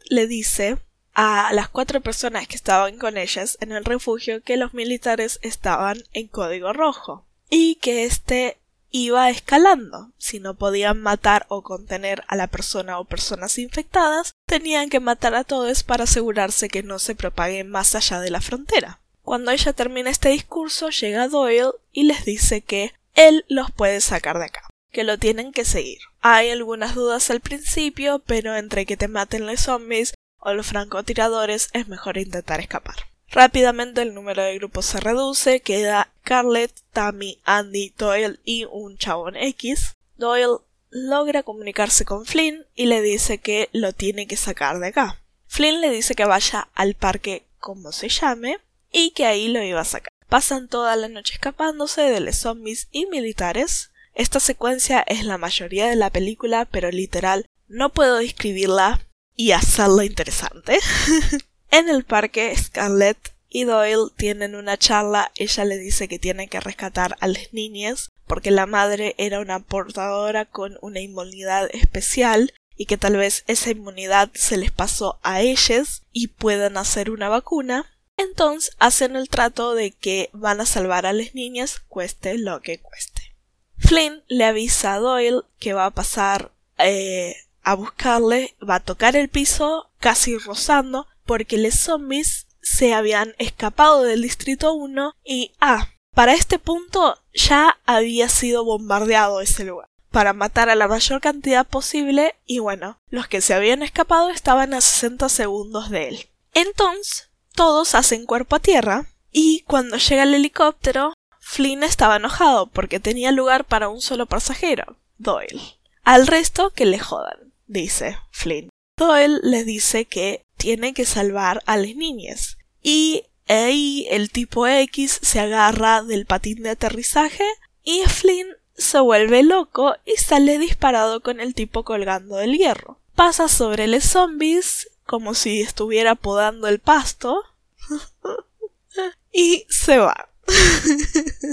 le 0.10 0.28
dice 0.28 0.78
a 1.14 1.54
las 1.54 1.70
cuatro 1.70 2.02
personas 2.02 2.50
que 2.50 2.58
estaban 2.58 2.98
con 2.98 3.18
ellas 3.18 3.58
en 3.62 3.72
el 3.72 3.86
refugio 3.86 4.44
que 4.44 4.58
los 4.58 4.74
militares 4.74 5.40
estaban 5.42 6.04
en 6.12 6.28
código 6.28 6.74
rojo 6.74 7.24
y 7.50 7.76
que 7.76 8.04
este 8.04 8.58
iba 8.96 9.30
escalando. 9.30 10.14
Si 10.18 10.40
no 10.40 10.54
podían 10.54 11.02
matar 11.02 11.46
o 11.50 11.64
contener 11.64 12.24
a 12.28 12.38
la 12.38 12.48
persona 12.48 12.98
o 12.98 13.04
personas 13.04 13.58
infectadas, 13.58 14.32
tenían 14.46 14.90
que 14.90 15.02
matar 15.02 15.36
a 15.36 15.44
todos 15.44 15.84
para 15.84 16.06
asegurarse 16.06 16.70
que 16.70 16.82
no 16.82 16.98
se 16.98 17.14
propaguen 17.14 17.70
más 17.70 17.94
allá 17.94 18.22
de 18.22 18.30
la 18.30 18.40
frontera. 18.40 19.02
Cuando 19.22 19.52
ella 19.52 19.74
termina 19.74 20.10
este 20.10 20.30
discurso, 20.30 20.92
llega 20.92 21.28
Doyle 21.28 21.72
y 21.92 22.04
les 22.04 22.24
dice 22.24 22.62
que 22.62 22.94
él 23.16 23.44
los 23.50 23.70
puede 23.72 24.00
sacar 24.00 24.40
de 24.40 24.46
acá, 24.46 24.70
que 24.92 25.04
lo 25.04 25.18
tienen 25.18 25.52
que 25.52 25.66
seguir. 25.66 26.00
Hay 26.22 26.50
algunas 26.50 26.96
dudas 26.96 27.30
al 27.30 27.42
principio, 27.42 28.20
pero 28.20 28.56
entre 28.56 28.86
que 28.86 28.96
te 28.96 29.10
maten 29.10 29.46
los 29.46 29.60
zombies 29.60 30.14
o 30.40 30.54
los 30.54 30.68
francotiradores 30.68 31.70
es 31.74 31.90
mejor 31.90 32.18
intentar 32.18 32.62
escapar. 32.62 32.96
Rápidamente 33.32 34.02
el 34.02 34.14
número 34.14 34.44
de 34.44 34.56
grupos 34.56 34.86
se 34.86 35.00
reduce, 35.00 35.60
queda 35.60 36.12
Carlet, 36.24 36.72
Tammy, 36.94 37.40
Andy, 37.44 37.94
Doyle 37.98 38.40
y 38.44 38.66
un 38.66 38.98
chabón 38.98 39.36
X. 39.36 39.94
Doyle 40.18 40.60
logra 40.90 41.44
comunicarse 41.44 42.06
con 42.06 42.26
Flynn 42.26 42.66
y 42.76 42.86
le 42.86 43.02
dice 43.02 43.40
que 43.40 43.70
lo 43.74 43.94
tiene 43.94 44.28
que 44.28 44.38
sacar 44.38 44.80
de 44.80 44.88
acá. 44.88 45.22
Flynn 45.48 45.82
le 45.82 45.90
dice 45.90 46.16
que 46.16 46.26
vaya 46.26 46.70
al 46.74 46.96
parque 46.96 47.46
como 47.60 47.92
se 47.92 48.10
llame 48.10 48.60
y 48.92 49.12
que 49.12 49.26
ahí 49.26 49.50
lo 49.50 49.62
iba 49.62 49.82
a 49.82 49.86
sacar. 49.86 50.10
Pasan 50.30 50.68
toda 50.68 50.96
la 50.96 51.08
noche 51.08 51.34
escapándose 51.34 52.02
de 52.02 52.20
los 52.20 52.38
zombies 52.38 52.88
y 52.92 53.06
militares. 53.08 53.92
Esta 54.14 54.40
secuencia 54.40 55.02
es 55.02 55.26
la 55.26 55.38
mayoría 55.38 55.88
de 55.88 55.96
la 55.96 56.10
película, 56.10 56.66
pero 56.66 56.90
literal 56.90 57.46
no 57.68 57.92
puedo 57.92 58.18
describirla 58.18 59.02
y 59.36 59.52
hacerla 59.52 60.06
interesante. 60.06 60.80
En 61.76 61.90
el 61.90 62.06
parque, 62.06 62.56
Scarlett 62.56 63.36
y 63.50 63.66
Doyle 63.66 64.10
tienen 64.16 64.56
una 64.56 64.78
charla. 64.78 65.34
Ella 65.36 65.66
le 65.66 65.78
dice 65.78 66.08
que 66.08 66.20
tiene 66.20 66.48
que 66.48 66.62
rescatar 66.62 67.18
a 67.20 67.28
las 67.28 67.52
niñas 67.52 68.14
porque 68.28 68.50
la 68.50 68.66
madre 68.66 69.14
era 69.18 69.42
una 69.42 69.60
portadora 69.60 70.46
con 70.46 70.78
una 70.80 71.02
inmunidad 71.02 71.68
especial 71.74 72.54
y 72.78 72.86
que 72.86 72.96
tal 72.96 73.18
vez 73.18 73.44
esa 73.48 73.72
inmunidad 73.72 74.32
se 74.34 74.56
les 74.56 74.72
pasó 74.72 75.20
a 75.22 75.42
ellas 75.42 76.04
y 76.14 76.28
puedan 76.30 76.78
hacer 76.78 77.10
una 77.10 77.28
vacuna. 77.28 77.92
Entonces 78.16 78.74
hacen 78.80 79.18
el 79.18 79.28
trato 79.28 79.76
de 79.76 79.92
que 79.92 80.30
van 80.32 80.62
a 80.62 80.66
salvar 80.66 81.06
a 81.06 81.12
las 81.12 81.36
niñas 81.36 81.82
cueste 81.90 82.38
lo 82.38 82.62
que 82.62 82.80
cueste. 82.80 83.36
Flynn 83.80 84.24
le 84.30 84.46
avisa 84.46 84.94
a 84.94 85.00
Doyle 85.00 85.42
que 85.60 85.74
va 85.74 85.88
a 85.88 85.92
pasar 85.92 86.54
eh, 86.78 87.36
a 87.64 87.74
buscarle, 87.74 88.56
va 88.62 88.76
a 88.76 88.84
tocar 88.84 89.18
el 89.18 89.28
piso 89.28 89.90
casi 90.00 90.38
rozando 90.38 91.06
porque 91.26 91.58
los 91.58 91.76
zombies 91.76 92.48
se 92.62 92.94
habían 92.94 93.36
escapado 93.38 94.04
del 94.04 94.22
Distrito 94.22 94.74
1 94.74 95.14
y, 95.24 95.54
ah, 95.60 95.90
para 96.14 96.34
este 96.34 96.60
punto 96.60 97.18
ya 97.34 97.78
había 97.86 98.30
sido 98.30 98.64
bombardeado 98.64 99.42
ese 99.42 99.66
lugar 99.66 99.90
para 100.16 100.32
matar 100.32 100.70
a 100.70 100.76
la 100.76 100.88
mayor 100.88 101.20
cantidad 101.20 101.68
posible 101.68 102.36
y 102.46 102.60
bueno, 102.60 103.02
los 103.10 103.28
que 103.28 103.42
se 103.42 103.54
habían 103.54 103.84
escapado 103.84 104.30
estaban 104.30 104.74
a 104.74 104.80
60 104.80 105.28
segundos 105.28 105.90
de 105.90 106.08
él. 106.08 106.30
Entonces, 106.54 107.32
todos 107.54 107.96
hacen 107.96 108.26
cuerpo 108.26 108.56
a 108.56 108.62
tierra 108.62 109.10
y 109.30 109.64
cuando 109.68 109.98
llega 109.98 110.24
el 110.24 110.34
helicóptero, 110.34 111.14
Flynn 111.42 111.84
estaba 111.84 112.16
enojado 112.16 112.68
porque 112.68 113.02
tenía 113.02 113.34
lugar 113.34 113.66
para 113.66 113.90
un 113.90 114.00
solo 114.00 114.26
pasajero, 114.26 114.98
Doyle. 115.18 115.62
Al 116.06 116.28
resto 116.28 116.70
que 116.70 116.86
le 116.86 116.98
jodan, 116.98 117.54
dice 117.68 118.18
Flynn. 118.32 118.70
Doyle 118.98 119.40
le 119.44 119.66
dice 119.66 120.06
que 120.06 120.46
tiene 120.58 120.94
que 120.94 121.06
salvar 121.06 121.62
a 121.66 121.76
las 121.78 121.96
niñas. 121.96 122.58
Y 122.82 123.26
ahí 123.48 124.08
el 124.10 124.32
tipo 124.32 124.68
X 124.68 125.20
se 125.22 125.40
agarra 125.40 126.02
del 126.02 126.26
patín 126.26 126.64
de 126.64 126.70
aterrizaje 126.72 127.46
y 127.84 128.04
Flynn 128.08 128.48
se 128.76 129.00
vuelve 129.00 129.44
loco 129.44 129.96
y 130.06 130.18
sale 130.18 130.60
disparado 130.60 131.22
con 131.22 131.40
el 131.40 131.54
tipo 131.54 131.84
colgando 131.84 132.38
del 132.38 132.58
hierro. 132.58 133.00
Pasa 133.16 133.48
sobre 133.48 133.88
los 133.88 134.04
zombies 134.04 134.90
como 135.06 135.34
si 135.34 135.62
estuviera 135.62 136.16
podando 136.16 136.68
el 136.68 136.80
pasto 136.80 137.44
y 139.32 139.66
se 139.70 139.98
va. 139.98 140.30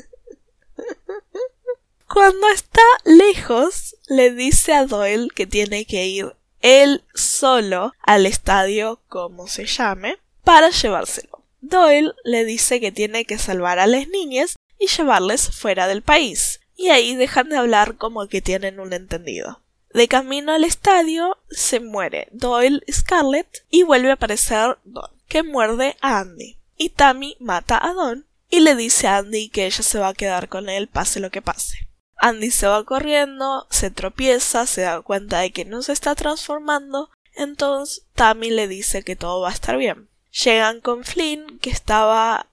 Cuando 2.08 2.48
está 2.50 2.82
lejos, 3.04 3.96
le 4.06 4.32
dice 4.32 4.74
a 4.74 4.86
Doyle 4.86 5.28
que 5.34 5.46
tiene 5.46 5.86
que 5.86 6.06
ir 6.06 6.36
él 6.62 7.04
solo 7.14 7.92
al 8.02 8.26
estadio, 8.26 9.00
como 9.08 9.48
se 9.48 9.66
llame, 9.66 10.16
para 10.44 10.70
llevárselo. 10.70 11.42
Doyle 11.60 12.12
le 12.24 12.44
dice 12.44 12.80
que 12.80 12.90
tiene 12.90 13.24
que 13.24 13.38
salvar 13.38 13.78
a 13.78 13.86
las 13.86 14.08
niñas 14.08 14.56
y 14.78 14.86
llevarles 14.86 15.50
fuera 15.50 15.86
del 15.86 16.02
país, 16.02 16.60
y 16.76 16.88
ahí 16.88 17.14
dejan 17.14 17.48
de 17.48 17.56
hablar 17.56 17.96
como 17.96 18.26
que 18.26 18.40
tienen 18.40 18.80
un 18.80 18.92
entendido. 18.92 19.60
De 19.94 20.08
camino 20.08 20.52
al 20.52 20.64
estadio 20.64 21.36
se 21.50 21.78
muere 21.78 22.28
Doyle 22.32 22.80
Scarlett 22.90 23.64
y 23.68 23.82
vuelve 23.82 24.10
a 24.10 24.14
aparecer 24.14 24.78
Don, 24.84 25.10
que 25.28 25.42
muerde 25.42 25.96
a 26.00 26.20
Andy. 26.20 26.56
Y 26.78 26.88
Tammy 26.88 27.36
mata 27.40 27.78
a 27.78 27.92
Don 27.92 28.26
y 28.48 28.60
le 28.60 28.74
dice 28.74 29.06
a 29.06 29.18
Andy 29.18 29.50
que 29.50 29.66
ella 29.66 29.82
se 29.82 29.98
va 29.98 30.08
a 30.08 30.14
quedar 30.14 30.48
con 30.48 30.68
él 30.68 30.88
pase 30.88 31.20
lo 31.20 31.30
que 31.30 31.42
pase. 31.42 31.88
Andy 32.22 32.52
se 32.52 32.68
va 32.68 32.84
corriendo, 32.84 33.66
se 33.68 33.90
tropieza, 33.90 34.64
se 34.66 34.82
da 34.82 35.02
cuenta 35.02 35.40
de 35.40 35.50
que 35.50 35.64
no 35.64 35.82
se 35.82 35.92
está 35.92 36.14
transformando, 36.14 37.10
entonces 37.34 38.04
Tammy 38.14 38.50
le 38.50 38.68
dice 38.68 39.02
que 39.02 39.16
todo 39.16 39.40
va 39.40 39.48
a 39.48 39.52
estar 39.52 39.76
bien. 39.76 40.08
Llegan 40.44 40.80
con 40.80 41.02
Flynn, 41.02 41.58
que 41.58 41.70
estaba 41.70 42.46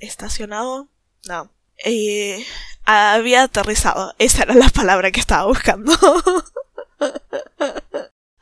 estacionado. 0.00 0.88
No. 1.28 1.48
Eh, 1.84 2.44
había 2.84 3.44
aterrizado. 3.44 4.14
Esa 4.18 4.42
era 4.42 4.54
la 4.54 4.68
palabra 4.68 5.12
que 5.12 5.20
estaba 5.20 5.46
buscando. 5.46 5.92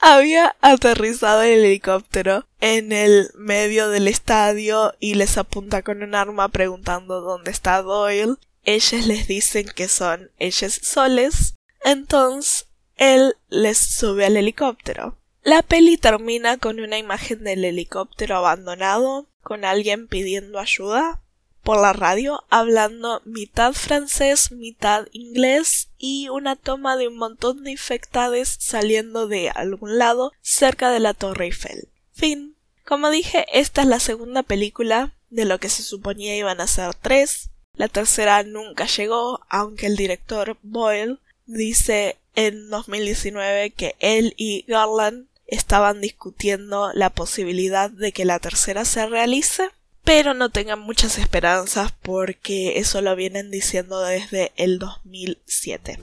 había 0.01 0.57
aterrizado 0.63 1.43
el 1.43 1.67
helicóptero 1.67 2.47
en 2.61 2.93
el 2.93 3.31
medio 3.35 3.91
del 3.91 4.09
estadio 4.09 4.95
y 5.01 5.17
les 5.17 5.37
apunta 5.37 5.83
con 5.83 6.03
un 6.03 6.15
arma 6.15 6.49
preguntando 6.49 7.21
dónde 7.21 7.51
está 7.51 7.83
Doyle. 7.83 8.39
Ellos 8.65 9.07
les 9.07 9.27
dicen 9.27 9.67
que 9.75 9.89
son 9.89 10.31
ellos 10.39 10.81
soles. 10.83 11.55
Entonces 11.85 12.67
él 12.97 13.37
les 13.49 13.79
sube 13.79 14.27
al 14.27 14.37
helicóptero. 14.37 15.19
La 15.43 15.63
peli 15.63 15.97
termina 15.97 16.59
con 16.59 16.79
una 16.79 16.99
imagen 16.99 17.43
del 17.43 17.65
helicóptero 17.65 18.37
abandonado, 18.37 19.27
con 19.43 19.65
alguien 19.65 20.07
pidiendo 20.07 20.61
ayuda 20.61 21.21
por 21.63 21.81
la 21.81 21.93
radio, 21.93 22.45
hablando 22.51 23.23
mitad 23.25 23.73
francés, 23.73 24.53
mitad 24.53 25.07
inglés 25.13 25.91
y 25.99 26.29
una 26.29 26.57
toma 26.57 26.97
de 26.97 27.09
un 27.09 27.17
montón 27.17 27.65
de 27.65 27.73
infectados 27.73 28.57
saliendo 28.61 29.27
de 29.27 29.51
algún 29.51 29.99
lado 29.99 30.33
cerca 30.43 30.91
de 30.91 31.01
la 31.01 31.15
Torre 31.15 31.47
Eiffel. 31.47 31.89
Fin. 32.13 32.57
Como 32.85 33.11
dije, 33.11 33.47
esta 33.53 33.83
es 33.83 33.89
la 33.89 34.01
segunda 34.01 34.43
película 34.43 35.15
de 35.31 35.45
lo 35.45 35.59
que 35.59 35.69
se 35.69 35.83
suponía 35.83 36.37
iban 36.37 36.61
a 36.61 36.67
ser 36.67 36.95
tres. 36.95 37.51
La 37.77 37.89
tercera 37.89 38.43
nunca 38.43 38.87
llegó, 38.87 39.41
aunque 39.49 39.87
el 39.87 39.97
director 39.97 40.59
Boyle 40.63 41.19
dice 41.47 42.17
en 42.35 42.69
2019 42.71 43.71
que 43.71 43.97
él 43.99 44.35
y 44.37 44.65
Garland 44.69 45.27
estaban 45.47 46.01
discutiendo 46.01 46.93
la 46.95 47.11
posibilidad 47.11 47.91
de 47.91 48.13
que 48.13 48.25
la 48.25 48.39
tercera 48.39 48.85
se 48.85 49.07
realice, 49.07 49.69
pero 50.05 50.35
no 50.35 50.51
tengan 50.51 50.81
muchas 50.81 51.19
esperanzas 51.19 51.93
porque 52.03 52.79
eso 52.79 53.01
lo 53.01 53.17
vienen 53.17 53.51
diciendo 53.51 54.01
desde 54.01 54.53
el 54.57 54.79
2007. 54.79 55.99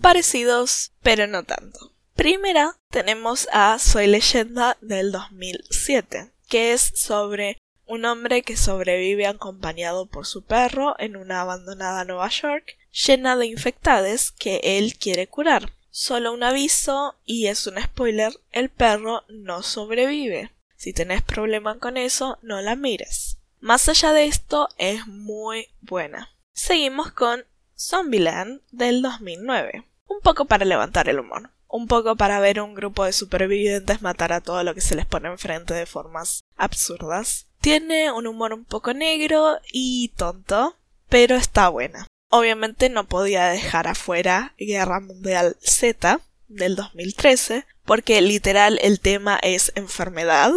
Parecidos, 0.00 0.92
pero 1.02 1.26
no 1.26 1.44
tanto. 1.44 1.94
Primera 2.14 2.76
tenemos 2.90 3.48
a 3.52 3.78
Soy 3.78 4.06
leyenda 4.06 4.76
del 4.80 5.12
2007, 5.12 6.32
que 6.48 6.72
es 6.72 6.92
sobre 6.94 7.58
un 7.86 8.04
hombre 8.04 8.42
que 8.42 8.56
sobrevive 8.56 9.26
acompañado 9.26 10.06
por 10.06 10.26
su 10.26 10.44
perro 10.44 10.94
en 10.98 11.16
una 11.16 11.40
abandonada 11.40 12.04
Nueva 12.04 12.28
York 12.28 12.76
llena 12.92 13.36
de 13.36 13.46
infectades 13.46 14.32
que 14.32 14.60
él 14.62 14.96
quiere 14.96 15.28
curar. 15.28 15.72
Solo 15.90 16.32
un 16.32 16.42
aviso 16.42 17.16
y 17.24 17.46
es 17.46 17.66
un 17.66 17.80
spoiler, 17.82 18.32
el 18.52 18.68
perro 18.68 19.24
no 19.28 19.62
sobrevive. 19.62 20.52
Si 20.76 20.92
tenés 20.92 21.22
problema 21.22 21.78
con 21.78 21.96
eso, 21.96 22.38
no 22.42 22.60
la 22.60 22.76
mires. 22.76 23.38
Más 23.60 23.88
allá 23.88 24.12
de 24.12 24.26
esto, 24.26 24.68
es 24.78 25.06
muy 25.06 25.68
buena. 25.80 26.30
Seguimos 26.52 27.12
con 27.12 27.44
Zombieland 27.76 28.62
del 28.70 29.02
2009 29.02 29.89
un 30.10 30.20
poco 30.20 30.44
para 30.44 30.64
levantar 30.64 31.08
el 31.08 31.20
humor, 31.20 31.50
un 31.68 31.86
poco 31.86 32.16
para 32.16 32.40
ver 32.40 32.60
un 32.60 32.74
grupo 32.74 33.04
de 33.04 33.12
supervivientes 33.12 34.02
matar 34.02 34.32
a 34.32 34.40
todo 34.40 34.62
lo 34.64 34.74
que 34.74 34.80
se 34.80 34.96
les 34.96 35.06
pone 35.06 35.28
enfrente 35.28 35.72
de 35.72 35.86
formas 35.86 36.42
absurdas. 36.56 37.46
Tiene 37.60 38.10
un 38.10 38.26
humor 38.26 38.52
un 38.52 38.64
poco 38.64 38.92
negro 38.92 39.58
y 39.72 40.08
tonto, 40.16 40.76
pero 41.08 41.36
está 41.36 41.68
buena. 41.68 42.06
Obviamente 42.28 42.88
no 42.88 43.06
podía 43.06 43.46
dejar 43.46 43.86
afuera 43.86 44.54
Guerra 44.58 45.00
Mundial 45.00 45.56
Z 45.62 46.20
del 46.48 46.74
2013, 46.74 47.64
porque 47.84 48.20
literal 48.20 48.78
el 48.82 48.98
tema 48.98 49.38
es 49.42 49.72
enfermedad. 49.76 50.52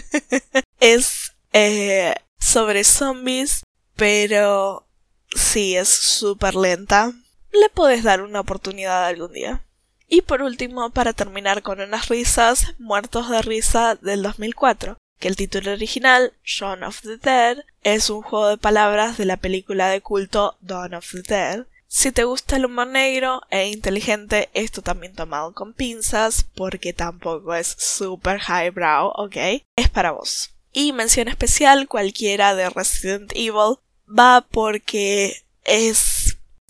es 0.80 1.32
eh, 1.52 2.14
sobre 2.38 2.84
zombies, 2.84 3.64
pero 3.96 4.86
sí 5.34 5.76
es 5.76 5.88
súper 5.88 6.54
lenta 6.54 7.12
le 7.52 7.68
puedes 7.70 8.02
dar 8.02 8.22
una 8.22 8.40
oportunidad 8.40 9.06
algún 9.06 9.32
día. 9.32 9.62
Y 10.08 10.22
por 10.22 10.42
último, 10.42 10.90
para 10.90 11.12
terminar 11.12 11.62
con 11.62 11.80
unas 11.80 12.08
risas, 12.08 12.74
Muertos 12.78 13.28
de 13.28 13.42
Risa 13.42 13.96
del 13.96 14.22
2004, 14.22 14.96
que 15.18 15.28
el 15.28 15.36
título 15.36 15.72
original, 15.72 16.32
Shaun 16.44 16.82
of 16.82 17.02
the 17.02 17.18
Dead, 17.18 17.58
es 17.82 18.08
un 18.08 18.22
juego 18.22 18.48
de 18.48 18.58
palabras 18.58 19.18
de 19.18 19.26
la 19.26 19.36
película 19.36 19.88
de 19.88 20.00
culto 20.00 20.56
Dawn 20.60 20.94
of 20.94 21.10
the 21.10 21.22
Dead. 21.22 21.66
Si 21.86 22.12
te 22.12 22.24
gusta 22.24 22.56
el 22.56 22.66
humor 22.66 22.86
negro 22.86 23.42
e 23.50 23.68
inteligente, 23.68 24.50
esto 24.54 24.82
también 24.82 25.14
tomado 25.14 25.52
con 25.54 25.72
pinzas, 25.72 26.46
porque 26.54 26.92
tampoco 26.92 27.54
es 27.54 27.76
super 27.78 28.40
highbrow, 28.40 29.12
¿ok? 29.16 29.36
Es 29.76 29.88
para 29.88 30.12
vos. 30.12 30.50
Y 30.72 30.92
mención 30.92 31.28
especial, 31.28 31.88
cualquiera 31.88 32.54
de 32.54 32.70
Resident 32.70 33.32
Evil, 33.34 33.76
va 34.06 34.46
porque 34.50 35.42
es 35.64 36.17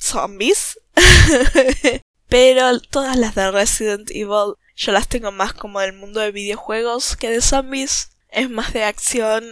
zombies. 0.08 0.78
Pero 2.28 2.80
todas 2.80 3.16
las 3.16 3.34
de 3.34 3.50
Resident 3.50 4.10
Evil 4.10 4.54
yo 4.76 4.92
las 4.92 5.08
tengo 5.08 5.32
más 5.32 5.54
como 5.54 5.80
del 5.80 5.92
mundo 5.92 6.20
de 6.20 6.30
videojuegos 6.30 7.16
que 7.16 7.30
de 7.30 7.40
zombies. 7.40 8.10
Es 8.28 8.48
más 8.48 8.72
de 8.72 8.84
acción 8.84 9.44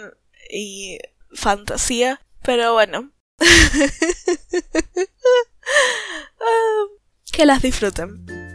y 0.50 0.98
fantasía. 1.32 2.20
Pero 2.42 2.72
bueno. 2.74 3.12
Ah, 6.38 6.84
que 7.32 7.44
las 7.44 7.60
disfruten. 7.60 8.45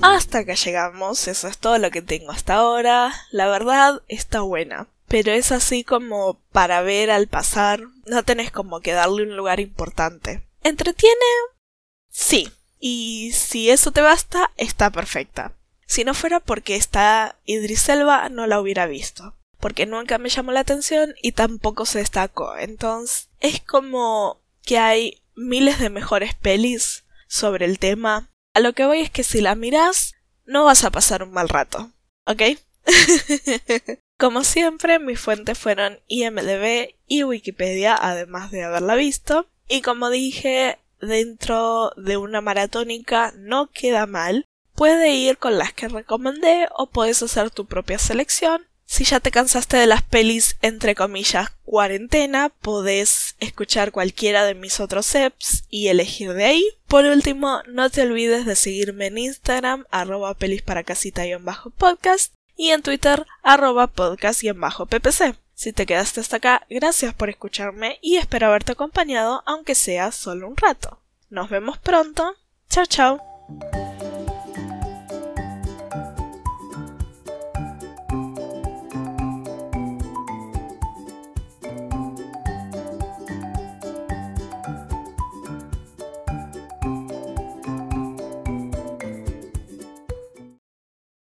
Hasta 0.00 0.38
acá 0.38 0.54
llegamos, 0.54 1.26
eso 1.28 1.48
es 1.48 1.58
todo 1.58 1.78
lo 1.78 1.90
que 1.90 2.02
tengo 2.02 2.30
hasta 2.30 2.54
ahora. 2.54 3.12
La 3.30 3.48
verdad 3.48 4.02
está 4.08 4.40
buena, 4.42 4.86
pero 5.08 5.32
es 5.32 5.52
así 5.52 5.84
como 5.84 6.40
para 6.52 6.82
ver 6.82 7.10
al 7.10 7.26
pasar, 7.26 7.82
no 8.06 8.22
tenés 8.22 8.50
como 8.50 8.80
que 8.80 8.92
darle 8.92 9.24
un 9.24 9.36
lugar 9.36 9.60
importante. 9.60 10.42
¿Entretiene? 10.62 11.16
Sí. 12.10 12.50
Y 12.80 13.32
si 13.32 13.70
eso 13.70 13.90
te 13.90 14.02
basta, 14.02 14.50
está 14.56 14.90
perfecta. 14.90 15.52
Si 15.86 16.04
no 16.04 16.14
fuera 16.14 16.38
porque 16.40 16.76
está 16.76 17.36
Idris 17.44 17.88
Elba, 17.88 18.28
no 18.28 18.46
la 18.46 18.60
hubiera 18.60 18.86
visto. 18.86 19.34
Porque 19.58 19.86
nunca 19.86 20.18
me 20.18 20.28
llamó 20.28 20.52
la 20.52 20.60
atención 20.60 21.14
y 21.20 21.32
tampoco 21.32 21.86
se 21.86 21.98
destacó. 21.98 22.56
Entonces, 22.56 23.28
es 23.40 23.60
como 23.60 24.40
que 24.62 24.78
hay 24.78 25.22
miles 25.34 25.80
de 25.80 25.90
mejores 25.90 26.34
pelis 26.34 27.04
sobre 27.26 27.64
el 27.64 27.78
tema. 27.78 28.30
A 28.54 28.60
lo 28.60 28.72
que 28.72 28.86
voy 28.86 29.00
es 29.00 29.10
que 29.10 29.22
si 29.22 29.40
la 29.40 29.54
miras, 29.54 30.14
no 30.44 30.64
vas 30.64 30.84
a 30.84 30.90
pasar 30.90 31.22
un 31.22 31.32
mal 31.32 31.48
rato. 31.48 31.92
¿Ok? 32.26 32.42
Como 34.18 34.42
siempre, 34.42 34.98
mis 34.98 35.20
fuentes 35.20 35.56
fueron 35.56 36.00
IMDB 36.08 36.94
y 37.06 37.22
Wikipedia, 37.22 37.96
además 37.96 38.50
de 38.50 38.64
haberla 38.64 38.96
visto. 38.96 39.46
Y 39.68 39.82
como 39.82 40.10
dije, 40.10 40.78
dentro 41.00 41.92
de 41.96 42.16
una 42.16 42.40
maratónica 42.40 43.32
no 43.36 43.70
queda 43.70 44.06
mal. 44.06 44.44
Puede 44.74 45.12
ir 45.12 45.38
con 45.38 45.58
las 45.58 45.72
que 45.72 45.88
recomendé 45.88 46.68
o 46.76 46.88
puedes 46.90 47.22
hacer 47.22 47.50
tu 47.50 47.66
propia 47.66 47.98
selección. 47.98 48.67
Si 48.90 49.04
ya 49.04 49.20
te 49.20 49.30
cansaste 49.30 49.76
de 49.76 49.86
las 49.86 50.02
pelis 50.02 50.56
entre 50.62 50.94
comillas 50.94 51.50
cuarentena, 51.66 52.48
podés 52.48 53.36
escuchar 53.38 53.92
cualquiera 53.92 54.46
de 54.46 54.54
mis 54.54 54.80
otros 54.80 55.14
apps 55.14 55.64
y 55.68 55.88
elegir 55.88 56.32
de 56.32 56.46
ahí. 56.46 56.64
Por 56.86 57.04
último, 57.04 57.60
no 57.68 57.90
te 57.90 58.00
olvides 58.00 58.46
de 58.46 58.56
seguirme 58.56 59.08
en 59.08 59.18
Instagram, 59.18 59.84
arroba 59.90 60.32
pelis 60.32 60.62
para 60.62 60.84
casita 60.84 61.26
y 61.26 61.34
bajo 61.34 61.68
podcast 61.68 62.32
y 62.56 62.70
en 62.70 62.80
Twitter, 62.80 63.26
arroba 63.42 63.88
podcast 63.88 64.42
y 64.42 64.50
bajo 64.52 64.86
ppc. 64.86 65.36
Si 65.54 65.74
te 65.74 65.84
quedaste 65.84 66.20
hasta 66.20 66.38
acá, 66.38 66.66
gracias 66.70 67.12
por 67.12 67.28
escucharme 67.28 67.98
y 68.00 68.16
espero 68.16 68.46
haberte 68.46 68.72
acompañado 68.72 69.42
aunque 69.44 69.74
sea 69.74 70.12
solo 70.12 70.48
un 70.48 70.56
rato. 70.56 70.98
Nos 71.28 71.50
vemos 71.50 71.76
pronto. 71.76 72.34
Chao, 72.70 72.86
chao. 72.86 73.97